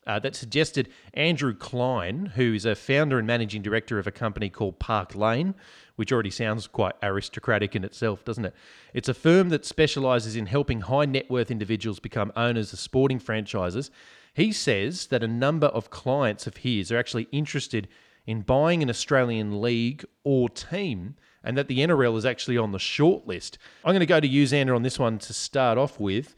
[0.09, 4.48] uh, that suggested Andrew Klein, who is a founder and managing director of a company
[4.48, 5.54] called Park Lane,
[5.96, 8.54] which already sounds quite aristocratic in itself, doesn't it?
[8.94, 13.18] It's a firm that specializes in helping high net worth individuals become owners of sporting
[13.18, 13.90] franchises.
[14.32, 17.86] He says that a number of clients of his are actually interested
[18.26, 22.78] in buying an Australian league or team and that the NRL is actually on the
[22.78, 23.59] short list.
[23.84, 26.34] I'm going to go to you, Xander, on this one to start off with.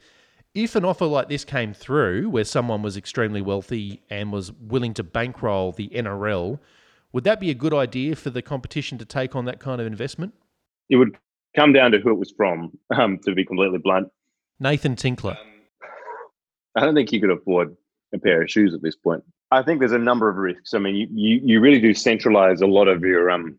[0.53, 4.93] If an offer like this came through, where someone was extremely wealthy and was willing
[4.95, 6.59] to bankroll the NRL,
[7.13, 9.87] would that be a good idea for the competition to take on that kind of
[9.87, 10.33] investment?
[10.89, 11.15] It would
[11.55, 14.09] come down to who it was from, um, to be completely blunt.
[14.59, 15.37] Nathan Tinkler.
[16.75, 17.75] I don't think you could afford
[18.13, 19.23] a pair of shoes at this point.
[19.51, 20.73] I think there's a number of risks.
[20.73, 23.57] I mean, you, you, you really do centralize a lot of your um,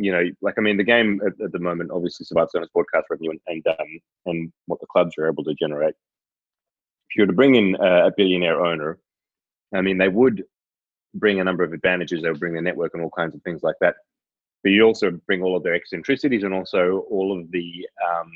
[0.00, 2.72] you know, like I mean, the game at, at the moment obviously survives on its
[2.72, 5.94] broadcast revenue and and, um, and what the clubs are able to generate.
[7.10, 8.98] If you were to bring in a, billionaire owner,
[9.74, 10.44] I mean, they would
[11.14, 12.22] bring a number of advantages.
[12.22, 13.96] They would bring the network and all kinds of things like that.
[14.62, 18.30] But you also bring all of their eccentricities and also all of the, um,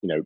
[0.00, 0.22] you know,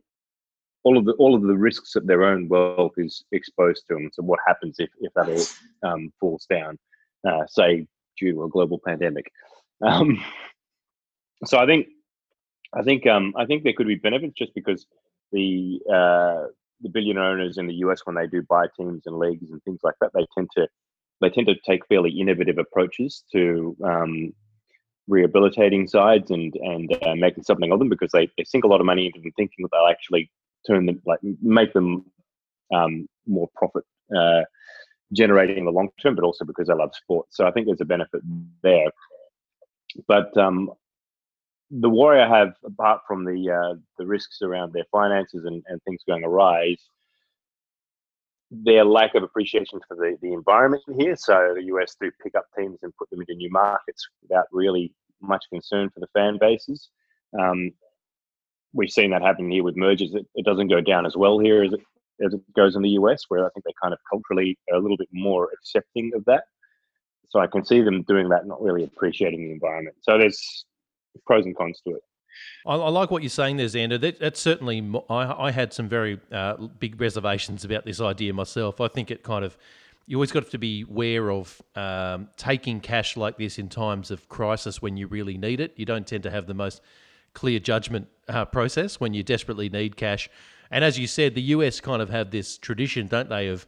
[0.83, 4.09] all of the all of the risks that their own wealth is exposed to them.
[4.13, 6.79] So what happens if if that all um, falls down,
[7.27, 7.85] uh, say
[8.17, 9.29] due to a global pandemic?
[9.85, 10.23] Um,
[11.45, 11.87] so I think
[12.73, 14.85] I think um, I think there could be benefits just because
[15.31, 16.47] the uh,
[16.81, 19.79] the billionaire owners in the US when they do buy teams and leagues and things
[19.83, 20.67] like that, they tend to
[21.21, 24.33] they tend to take fairly innovative approaches to um,
[25.07, 28.79] rehabilitating sides and and uh, making something of them because they, they sink a lot
[28.79, 30.29] of money into them, thinking that they'll actually
[30.65, 32.05] turn them like make them
[32.73, 33.83] um, more profit
[34.15, 34.41] uh,
[35.13, 37.27] generating in the long term, but also because they love sport.
[37.29, 38.21] So I think there's a benefit
[38.61, 38.91] there.
[40.07, 40.71] But um,
[41.69, 46.01] the I have, apart from the uh, the risks around their finances and, and things
[46.07, 46.89] going awry, is
[48.49, 51.15] their lack of appreciation for the, the environment here.
[51.17, 54.93] So the US do pick up teams and put them into new markets without really
[55.21, 56.89] much concern for the fan bases.
[57.37, 57.71] Um,
[58.73, 60.13] we've seen that happen here with mergers.
[60.13, 61.81] It, it doesn't go down as well here as it,
[62.25, 64.97] as it goes in the US, where I think they're kind of culturally a little
[64.97, 66.45] bit more accepting of that.
[67.29, 69.97] So I can see them doing that, not really appreciating the environment.
[70.01, 70.65] So there's
[71.25, 72.03] pros and cons to it.
[72.65, 73.99] I, I like what you're saying there, Xander.
[73.99, 78.81] That, that's certainly, I, I had some very uh, big reservations about this idea myself.
[78.81, 79.57] I think it kind of,
[80.05, 84.29] you always got to be aware of um, taking cash like this in times of
[84.29, 85.73] crisis when you really need it.
[85.75, 86.81] You don't tend to have the most
[87.33, 90.29] clear judgment uh, process when you desperately need cash.
[90.71, 93.65] And as you said, the US kind of have this tradition, don't they, of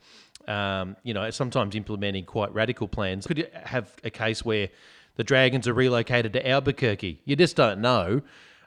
[0.48, 3.28] um, you know sometimes implementing quite radical plans.
[3.28, 4.70] Could you have a case where
[5.20, 7.20] the Dragons are relocated to Albuquerque.
[7.26, 8.22] You just don't know.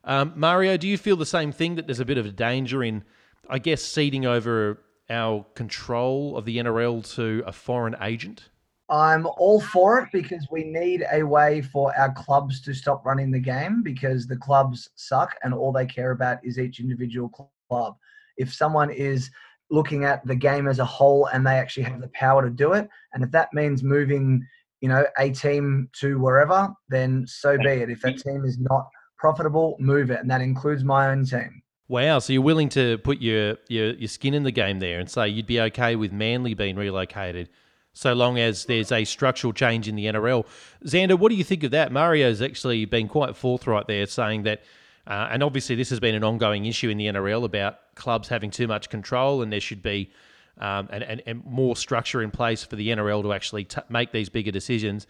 [0.04, 2.84] Um, Mario, do you feel the same thing that there's a bit of a danger
[2.84, 3.04] in,
[3.48, 8.50] I guess, ceding over our control of the NRL to a foreign agent?
[8.90, 13.30] I'm all for it because we need a way for our clubs to stop running
[13.30, 17.30] the game because the clubs suck and all they care about is each individual
[17.70, 17.96] club.
[18.36, 19.30] If someone is
[19.70, 22.74] looking at the game as a whole and they actually have the power to do
[22.74, 24.46] it, and if that means moving
[24.82, 27.88] you know, a team to wherever, then so be it.
[27.88, 30.20] If that team is not profitable, move it.
[30.20, 31.62] And that includes my own team.
[31.88, 32.18] Wow.
[32.18, 35.28] So you're willing to put your, your, your skin in the game there and say
[35.28, 37.48] you'd be okay with Manly being relocated
[37.92, 40.46] so long as there's a structural change in the NRL.
[40.84, 41.92] Xander, what do you think of that?
[41.92, 44.62] Mario's actually been quite forthright there saying that,
[45.06, 48.50] uh, and obviously this has been an ongoing issue in the NRL about clubs having
[48.50, 50.10] too much control and there should be
[50.58, 54.12] um, and, and, and more structure in place for the NRL to actually t- make
[54.12, 55.06] these bigger decisions.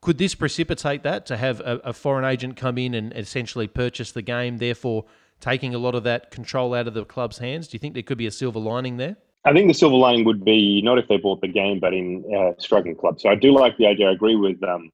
[0.00, 4.12] Could this precipitate that to have a, a, foreign agent come in and essentially purchase
[4.12, 5.04] the game, therefore
[5.40, 7.68] taking a lot of that control out of the club's hands?
[7.68, 9.16] Do you think there could be a silver lining there?
[9.44, 12.24] I think the silver lining would be not if they bought the game, but in
[12.36, 13.22] uh, struggling clubs.
[13.22, 14.08] So I do like the idea.
[14.08, 14.90] I agree with um,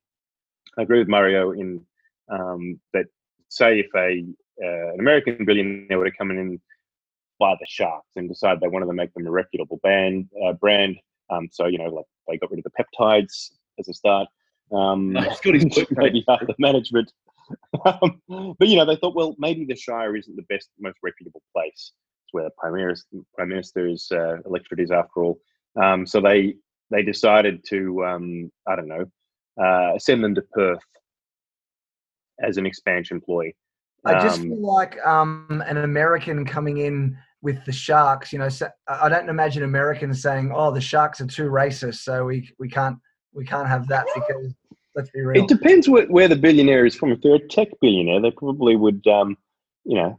[0.78, 1.84] I agree with Mario in
[2.28, 3.07] um, that.
[3.51, 4.24] Say if a
[4.62, 6.61] uh, an American billionaire were to come in
[7.39, 10.97] buy the Sharks and decided they wanted to make them a reputable band uh, brand.
[11.30, 14.28] Um, so you know, like they got rid of the peptides as a start.
[14.72, 15.12] Um,
[15.45, 17.11] maybe the management
[17.84, 18.20] um,
[18.59, 21.93] but you know, they thought, well, maybe the Shire isn't the best, most reputable place.
[22.24, 25.41] It's where the prime minister, prime minister's uh, electorate is, after all.
[25.80, 26.55] Um, so they
[26.91, 29.05] they decided to, um, I don't know,
[29.62, 30.80] uh, send them to Perth
[32.43, 33.53] as an expansion ploy.
[34.05, 38.32] I just Um, feel like um, an American coming in with the Sharks.
[38.32, 41.97] You know, sa- I I don't imagine Americans saying, "Oh, the Sharks are too racist,
[41.97, 42.99] so we we can't
[43.32, 44.55] we can't have that." Because
[44.95, 45.43] let's be real.
[45.43, 47.12] It depends where, where the billionaire is from.
[47.12, 49.36] If they're a tech billionaire, they probably would, um,
[49.84, 50.18] you know,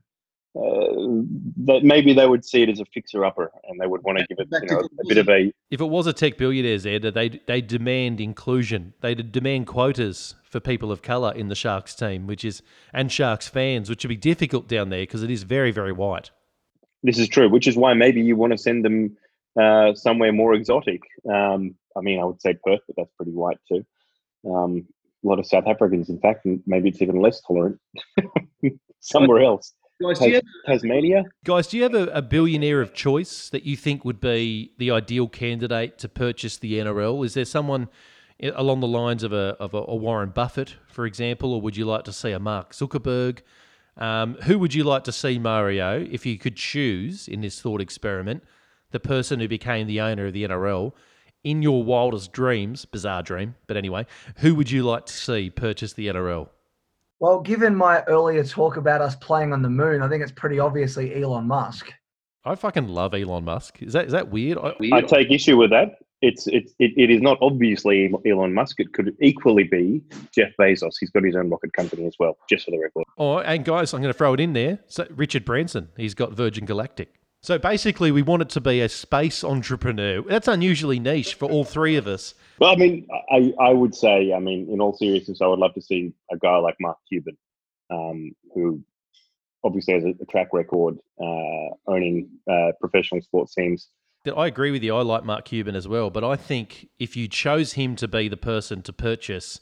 [0.56, 1.24] uh,
[1.66, 4.40] that maybe they would see it as a fixer-upper, and they would want to give
[4.40, 5.52] it, you know, a bit of a.
[5.70, 8.94] If it was a tech billionaire, Zed, they they demand inclusion.
[9.02, 12.64] They demand quotas for people of colour in the Sharks team, which is
[12.94, 16.32] and Sharks fans, which would be difficult down there because it is very very white.
[17.04, 19.18] This is true, which is why maybe you want to send them
[19.60, 21.02] uh, somewhere more exotic.
[21.32, 23.86] Um, I mean, I would say Perth, but that's pretty white too.
[24.50, 24.86] Um,
[25.24, 27.80] a lot of South Africans, in fact, and maybe it's even less tolerant.
[29.02, 31.24] Somewhere else, Guys, do you Tas- have, Tasmania.
[31.44, 34.92] Guys, do you have a, a billionaire of choice that you think would be the
[34.92, 37.26] ideal candidate to purchase the NRL?
[37.26, 37.90] Is there someone
[38.42, 41.86] along the lines of a of a, a Warren Buffett, for example, or would you
[41.86, 43.40] like to see a Mark Zuckerberg?
[44.00, 47.82] Um, who would you like to see, Mario, if you could choose in this thought
[47.82, 48.44] experiment,
[48.92, 50.94] the person who became the owner of the NRL?
[51.44, 54.06] In your wildest dreams, bizarre dream, but anyway,
[54.38, 56.50] who would you like to see purchase the NRL?
[57.20, 60.60] well, given my earlier talk about us playing on the moon, I think it's pretty
[60.60, 61.94] obviously Elon Musk.
[62.46, 63.82] I fucking love Elon Musk.
[63.82, 64.58] Is that is that weird?
[64.58, 66.00] I, I take issue with that.
[66.22, 68.80] It's it's it, it is not obviously Elon Musk.
[68.80, 70.04] It could equally be
[70.34, 70.96] Jeff Bezos.
[71.00, 73.06] He's got his own rocket company as well, just for the record.
[73.18, 74.80] Oh, and guys, I'm going to throw it in there.
[74.88, 77.14] So Richard Branson, he's got Virgin Galactic.
[77.42, 80.22] So basically, we want it to be a space entrepreneur.
[80.22, 82.34] That's unusually niche for all three of us.
[82.60, 85.74] Well, I mean, I, I would say, I mean, in all seriousness, I would love
[85.76, 87.38] to see a guy like Mark Cuban,
[87.90, 88.84] um, who
[89.64, 93.88] obviously has a, a track record uh, owning uh, professional sports teams.
[94.30, 94.96] That I agree with you.
[94.96, 98.28] I like Mark Cuban as well, but I think if you chose him to be
[98.28, 99.60] the person to purchase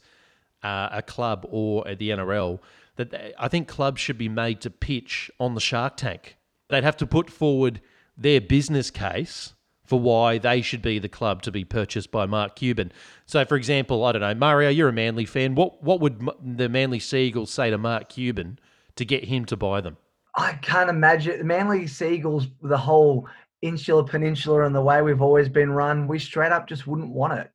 [0.62, 2.60] uh, a club or the NRL,
[2.96, 6.36] that they- I think clubs should be made to pitch on the Shark Tank.
[6.68, 7.80] They'd have to put forward
[8.14, 9.54] their business case
[9.86, 12.92] for why they should be the club to be purchased by Mark Cuban.
[13.24, 15.54] So, for example, I don't know, Mario, you're a Manly fan.
[15.54, 18.58] What what would the Manly Seagulls say to Mark Cuban
[18.96, 19.96] to get him to buy them?
[20.34, 23.26] I can't imagine Manly Seagulls, the whole
[23.62, 27.38] insular peninsula and the way we've always been run, we straight up just wouldn't want
[27.38, 27.50] it.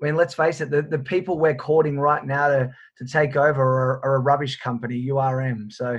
[0.00, 3.36] I mean, let's face it, the, the people we're courting right now to, to take
[3.36, 5.70] over are, are a rubbish company, URM.
[5.70, 5.98] So,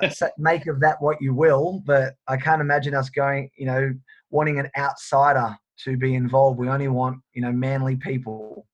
[0.00, 3.66] uh, so make of that what you will, but I can't imagine us going, you
[3.66, 3.94] know,
[4.30, 6.58] wanting an outsider to be involved.
[6.58, 8.66] We only want, you know, manly people.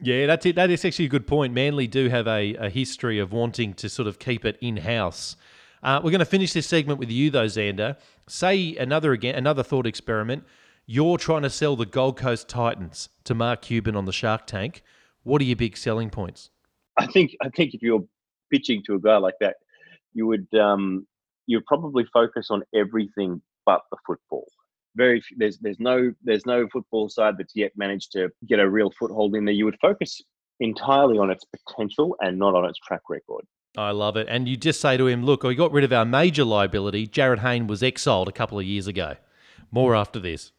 [0.00, 0.56] Yeah, that's it.
[0.56, 1.54] That is actually a good point.
[1.54, 5.36] Manly do have a, a history of wanting to sort of keep it in house.
[5.82, 7.96] Uh, we're going to finish this segment with you though, Xander.
[8.28, 10.44] Say another again, another thought experiment.
[10.86, 14.82] You're trying to sell the Gold Coast Titans to Mark Cuban on the Shark Tank.
[15.22, 16.50] What are your big selling points?
[16.98, 18.04] I think I think if you're
[18.50, 19.56] pitching to a guy like that,
[20.12, 21.06] you would um,
[21.46, 24.46] you'd probably focus on everything but the football.
[24.96, 28.90] Very there's there's no there's no football side that's yet managed to get a real
[28.98, 29.54] foothold in there.
[29.54, 30.20] You would focus
[30.60, 33.44] entirely on its potential and not on its track record.
[33.76, 34.26] I love it.
[34.28, 37.06] And you just say to him, look, we got rid of our major liability.
[37.06, 39.16] Jarryd Hayne was exiled a couple of years ago.
[39.70, 40.52] More after this.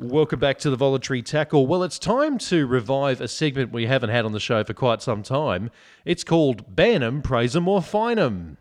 [0.00, 1.68] Welcome back to the voluntary tackle.
[1.68, 5.02] Well, it's time to revive a segment we haven't had on the show for quite
[5.02, 5.70] some time.
[6.04, 8.58] It's called Ban 'em, Praise 'em, or Fine 'em.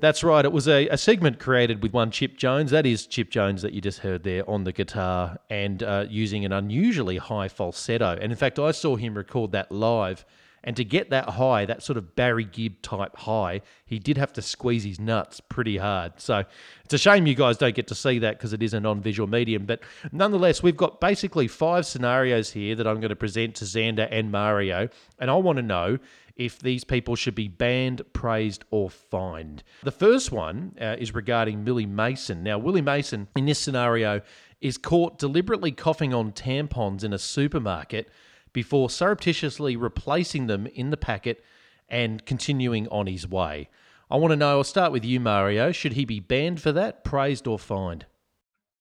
[0.00, 0.44] That's right.
[0.44, 2.72] It was a, a segment created with one Chip Jones.
[2.72, 6.44] That is Chip Jones that you just heard there on the guitar and uh, using
[6.44, 8.18] an unusually high falsetto.
[8.20, 10.24] And in fact, I saw him record that live.
[10.64, 14.32] And to get that high, that sort of Barry Gibb type high, he did have
[14.34, 16.12] to squeeze his nuts pretty hard.
[16.18, 16.44] So
[16.84, 19.00] it's a shame you guys don't get to see that because it is a non
[19.00, 19.66] visual medium.
[19.66, 19.80] But
[20.12, 24.30] nonetheless, we've got basically five scenarios here that I'm going to present to Xander and
[24.30, 24.88] Mario.
[25.18, 25.98] And I want to know
[26.36, 29.62] if these people should be banned, praised, or fined.
[29.82, 32.42] The first one uh, is regarding Willie Mason.
[32.42, 34.20] Now, Willie Mason, in this scenario,
[34.60, 38.08] is caught deliberately coughing on tampons in a supermarket
[38.52, 41.44] before surreptitiously replacing them in the packet
[41.88, 43.68] and continuing on his way.
[44.10, 45.72] I want to know, I'll start with you, Mario.
[45.72, 48.06] Should he be banned for that, praised, or fined?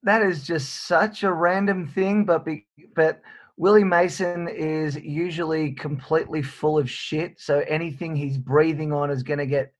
[0.03, 3.21] That is just such a random thing, but be, but
[3.57, 7.39] Willie Mason is usually completely full of shit.
[7.39, 9.73] So anything he's breathing on is going to get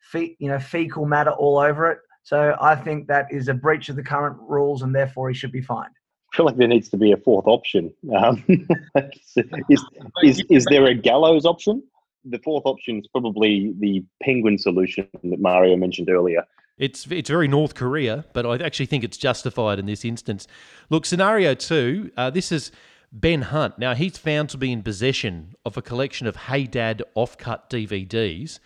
[0.00, 1.98] fe- you know fecal matter all over it.
[2.22, 5.52] So I think that is a breach of the current rules, and therefore he should
[5.52, 5.94] be fined.
[6.32, 7.94] I feel like there needs to be a fourth option.
[8.14, 8.44] Um,
[9.68, 9.84] is,
[10.22, 11.82] is, is there a gallows option?
[12.24, 16.42] The fourth option is probably the penguin solution that Mario mentioned earlier.
[16.78, 20.46] It's it's very North Korea, but I actually think it's justified in this instance.
[20.90, 22.10] Look, scenario two.
[22.16, 22.70] Uh, this is
[23.16, 23.78] Ben Hunt.
[23.78, 28.58] Now he's found to be in possession of a collection of Hey Dad off-cut DVDs,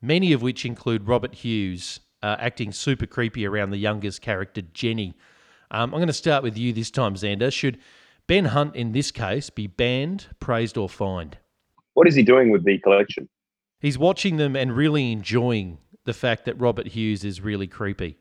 [0.00, 5.16] many of which include Robert Hughes uh, acting super creepy around the youngest character Jenny.
[5.72, 7.52] Um, I'm going to start with you this time, Xander.
[7.52, 7.78] Should
[8.28, 11.38] Ben Hunt in this case be banned, praised, or fined?
[11.94, 13.28] What is he doing with the collection?
[13.80, 18.18] He's watching them and really enjoying the fact that Robert Hughes is really creepy.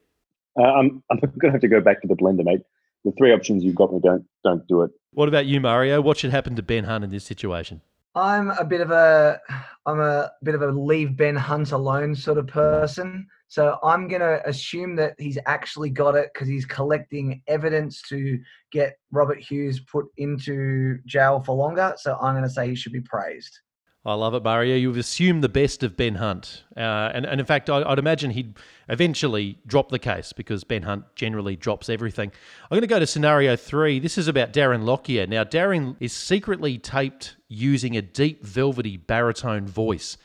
[0.59, 2.61] Uh, I'm, I'm going to have to go back to the blender, mate.
[3.03, 4.89] The three options you've got me don't don't do it.
[5.16, 6.01] What about you, Mario?
[6.01, 7.80] What should happen to Ben Hunt in this situation?
[8.16, 9.39] I'm a bit of a
[9.86, 13.26] I'm a bit of a leave Ben Hunt alone sort of person.
[13.47, 18.39] So I'm going to assume that he's actually got it because he's collecting evidence to
[18.74, 21.93] get Robert Hughes put into jail for longer.
[21.97, 23.59] So I'm going to say he should be praised.
[24.07, 24.75] I love it, Mario.
[24.75, 26.63] You've assumed the best of Ben Hunt.
[26.77, 28.53] Uh, and, and in fact, I, would imagine he'd
[28.87, 32.31] eventually drop the case because Ben Hunt generally drops everything.
[32.63, 33.97] I'm going to go to scenario three.
[33.99, 35.25] This is about Darren Lockyer.
[35.25, 40.17] Now, Darren is secretly taped using a deep, velvety baritone voice,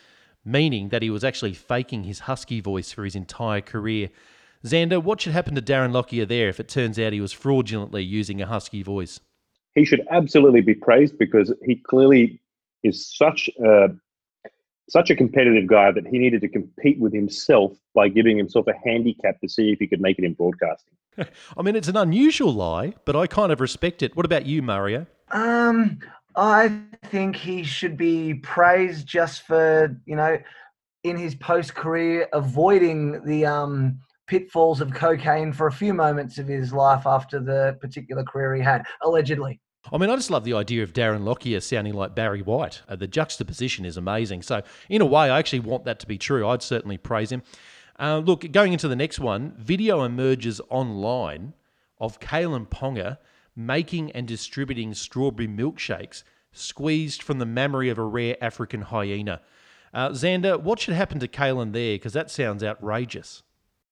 [0.44, 4.10] meaning that he was actually faking his husky voice for his entire career.
[4.62, 8.02] Xander, what should happen to Darren Lockyer there if it turns out he was fraudulently
[8.02, 9.20] using a husky voice?
[9.74, 12.40] He should absolutely be praised because he clearly
[12.82, 13.88] is such a
[14.88, 18.74] such a competitive guy that he needed to compete with himself by giving himself a
[18.84, 20.94] handicap to see if he could make it in broadcasting.
[21.56, 24.16] I mean, it's an unusual lie, but I kind of respect it.
[24.16, 25.06] What about you, Mario?
[25.30, 26.00] Um,
[26.34, 30.38] I think he should be praised just for you know,
[31.04, 36.46] in his post career, avoiding the um pitfalls of cocaine for a few moments of
[36.46, 39.60] his life after the particular career he had, allegedly.
[39.92, 42.82] I mean, I just love the idea of Darren Lockyer sounding like Barry White.
[42.88, 44.42] Uh, the juxtaposition is amazing.
[44.42, 46.46] So, in a way, I actually want that to be true.
[46.46, 47.42] I'd certainly praise him.
[47.98, 51.54] Uh, look, going into the next one, video emerges online
[51.98, 53.18] of Kalyn Ponga
[53.56, 56.22] making and distributing strawberry milkshakes
[56.52, 59.40] squeezed from the mammary of a rare African hyena.
[59.92, 61.94] Uh, Xander, what should happen to Kalyn there?
[61.94, 63.42] Because that sounds outrageous.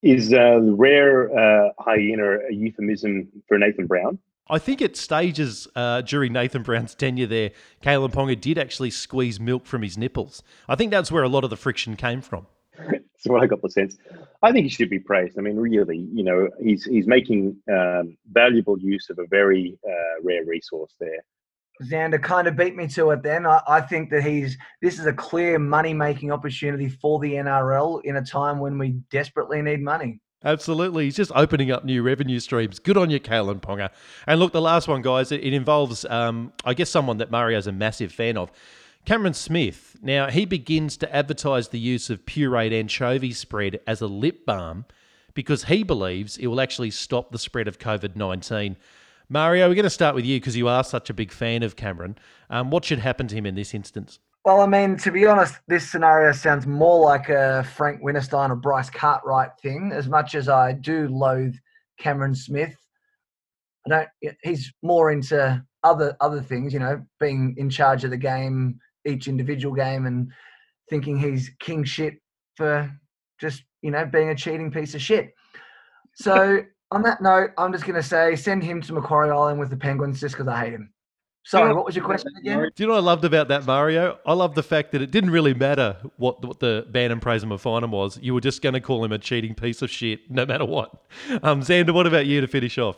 [0.02, 4.18] Is uh, rare uh, hyena a euphemism for Nathan Brown?
[4.50, 7.50] I think at stages uh, during Nathan Brown's tenure there,
[7.82, 10.42] Kalyn Ponga did actually squeeze milk from his nipples.
[10.68, 12.46] I think that's where a lot of the friction came from.
[12.78, 13.98] That's what I got the sense.
[14.44, 15.36] I think he should be praised.
[15.36, 20.22] I mean, really, you know, he's he's making um, valuable use of a very uh,
[20.22, 21.24] rare resource there.
[21.82, 23.24] Xander kind of beat me to it.
[23.24, 27.32] Then I, I think that he's this is a clear money making opportunity for the
[27.32, 30.20] NRL in a time when we desperately need money.
[30.44, 31.04] Absolutely.
[31.04, 32.78] He's just opening up new revenue streams.
[32.78, 33.90] Good on you, Kalyn Ponga.
[34.26, 37.66] And look, the last one, guys, it, it involves, um, I guess, someone that Mario's
[37.66, 38.52] a massive fan of.
[39.04, 39.96] Cameron Smith.
[40.00, 44.84] Now, he begins to advertise the use of pureed anchovy spread as a lip balm
[45.34, 48.76] because he believes it will actually stop the spread of COVID 19.
[49.28, 51.76] Mario, we're going to start with you because you are such a big fan of
[51.76, 52.16] Cameron.
[52.48, 54.20] Um, what should happen to him in this instance?
[54.44, 58.56] Well, I mean, to be honest, this scenario sounds more like a Frank Winterstein or
[58.56, 59.90] Bryce Cartwright thing.
[59.92, 61.54] As much as I do loathe
[61.98, 62.76] Cameron Smith,
[63.86, 64.36] I don't.
[64.42, 69.28] He's more into other other things, you know, being in charge of the game, each
[69.28, 70.30] individual game, and
[70.88, 72.14] thinking he's king shit
[72.56, 72.90] for
[73.40, 75.32] just you know being a cheating piece of shit.
[76.14, 79.70] So on that note, I'm just going to say send him to Macquarie Island with
[79.70, 80.92] the Penguins just because I hate him.
[81.48, 82.70] Sorry, what was your question again?
[82.74, 84.18] Do you know what I loved about that, Mario?
[84.26, 87.42] I love the fact that it didn't really matter what, what the ban and praise
[87.42, 88.18] him or fine him was.
[88.20, 90.90] You were just going to call him a cheating piece of shit, no matter what.
[91.42, 92.96] Um, Xander, what about you to finish off?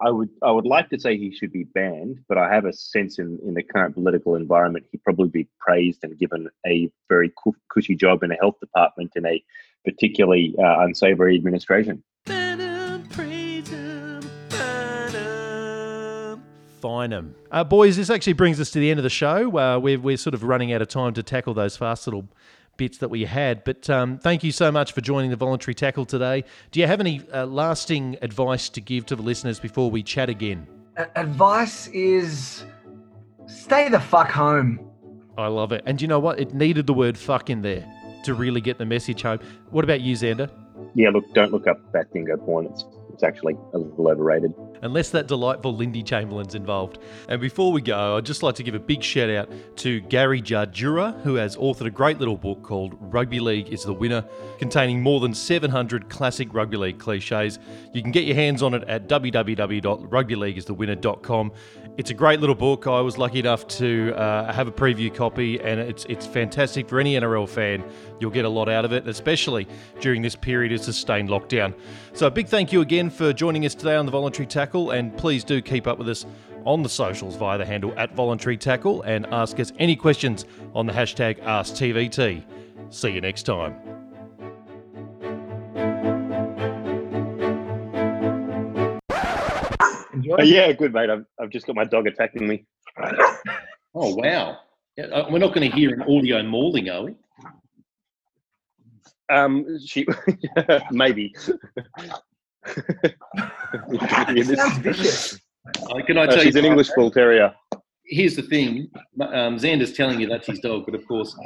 [0.00, 2.72] I would I would like to say he should be banned, but I have a
[2.72, 7.32] sense in, in the current political environment he'd probably be praised and given a very
[7.68, 9.42] cushy job in a health department in a
[9.84, 12.04] particularly uh, unsavory administration.
[16.80, 17.34] Fine 'em.
[17.50, 19.56] Uh, boys, this actually brings us to the end of the show.
[19.58, 22.26] Uh, we're, we're sort of running out of time to tackle those fast little
[22.78, 23.62] bits that we had.
[23.64, 26.44] But um, thank you so much for joining the voluntary tackle today.
[26.70, 30.30] Do you have any uh, lasting advice to give to the listeners before we chat
[30.30, 30.66] again?
[31.16, 32.64] Advice is
[33.46, 34.90] stay the fuck home.
[35.36, 35.82] I love it.
[35.86, 36.40] And you know what?
[36.40, 37.86] It needed the word fuck in there
[38.24, 39.40] to really get the message home.
[39.70, 40.50] What about you, Xander?
[40.94, 42.66] Yeah, look, don't look up that dingo porn.
[42.66, 44.54] It's it's actually a little overrated.
[44.82, 46.98] Unless that delightful Lindy Chamberlain's involved.
[47.28, 50.42] And before we go, I'd just like to give a big shout out to Gary
[50.42, 54.24] Jardura, who has authored a great little book called Rugby League is the Winner,
[54.58, 57.58] containing more than 700 classic rugby league cliches.
[57.92, 61.52] You can get your hands on it at www.rugbyleagueisthewinner.com.
[61.96, 62.86] It's a great little book.
[62.86, 66.98] I was lucky enough to uh, have a preview copy, and it's it's fantastic for
[66.98, 67.84] any NRL fan.
[68.20, 69.68] You'll get a lot out of it, especially
[70.00, 71.74] during this period of sustained lockdown.
[72.14, 75.16] So, a big thank you again for joining us today on the Voluntary Tackle, and
[75.16, 76.24] please do keep up with us
[76.64, 80.44] on the socials via the handle at Voluntary Tackle and ask us any questions
[80.74, 82.44] on the hashtag AskTVT.
[82.90, 83.74] See you next time.
[90.12, 90.36] Enjoy.
[90.42, 91.10] Yeah, good mate.
[91.10, 92.64] I've, I've just got my dog attacking me.
[93.94, 94.58] Oh wow!
[94.96, 97.14] Yeah, uh, we're not going to hear an audio mauling, are we?
[99.30, 100.06] Um, she
[100.90, 101.34] maybe.
[104.56, 105.40] Sounds vicious.
[105.90, 106.60] Uh, can I Uh, tell she's you?
[106.60, 107.54] an English bull terrier.
[108.06, 111.36] Here's the thing: um, Xander's telling you that's his dog, but of course,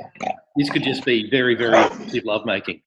[0.56, 2.80] this could just be very, very effective lovemaking.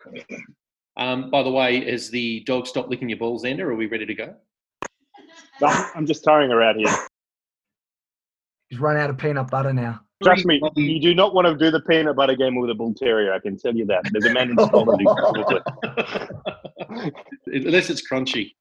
[0.95, 3.63] Um, by the way, has the dog stopped licking your balls, Xander?
[3.63, 4.35] Are we ready to go?
[5.61, 6.87] No, I'm just tiring her out here.
[8.69, 9.99] He's run out of peanut butter now.
[10.23, 12.93] Trust me, you do not want to do the peanut butter game with a bull
[12.93, 13.33] terrier.
[13.33, 14.03] I can tell you that.
[14.11, 15.13] There's a man in Scotland who
[17.53, 17.65] it.
[17.65, 18.53] Unless it's crunchy.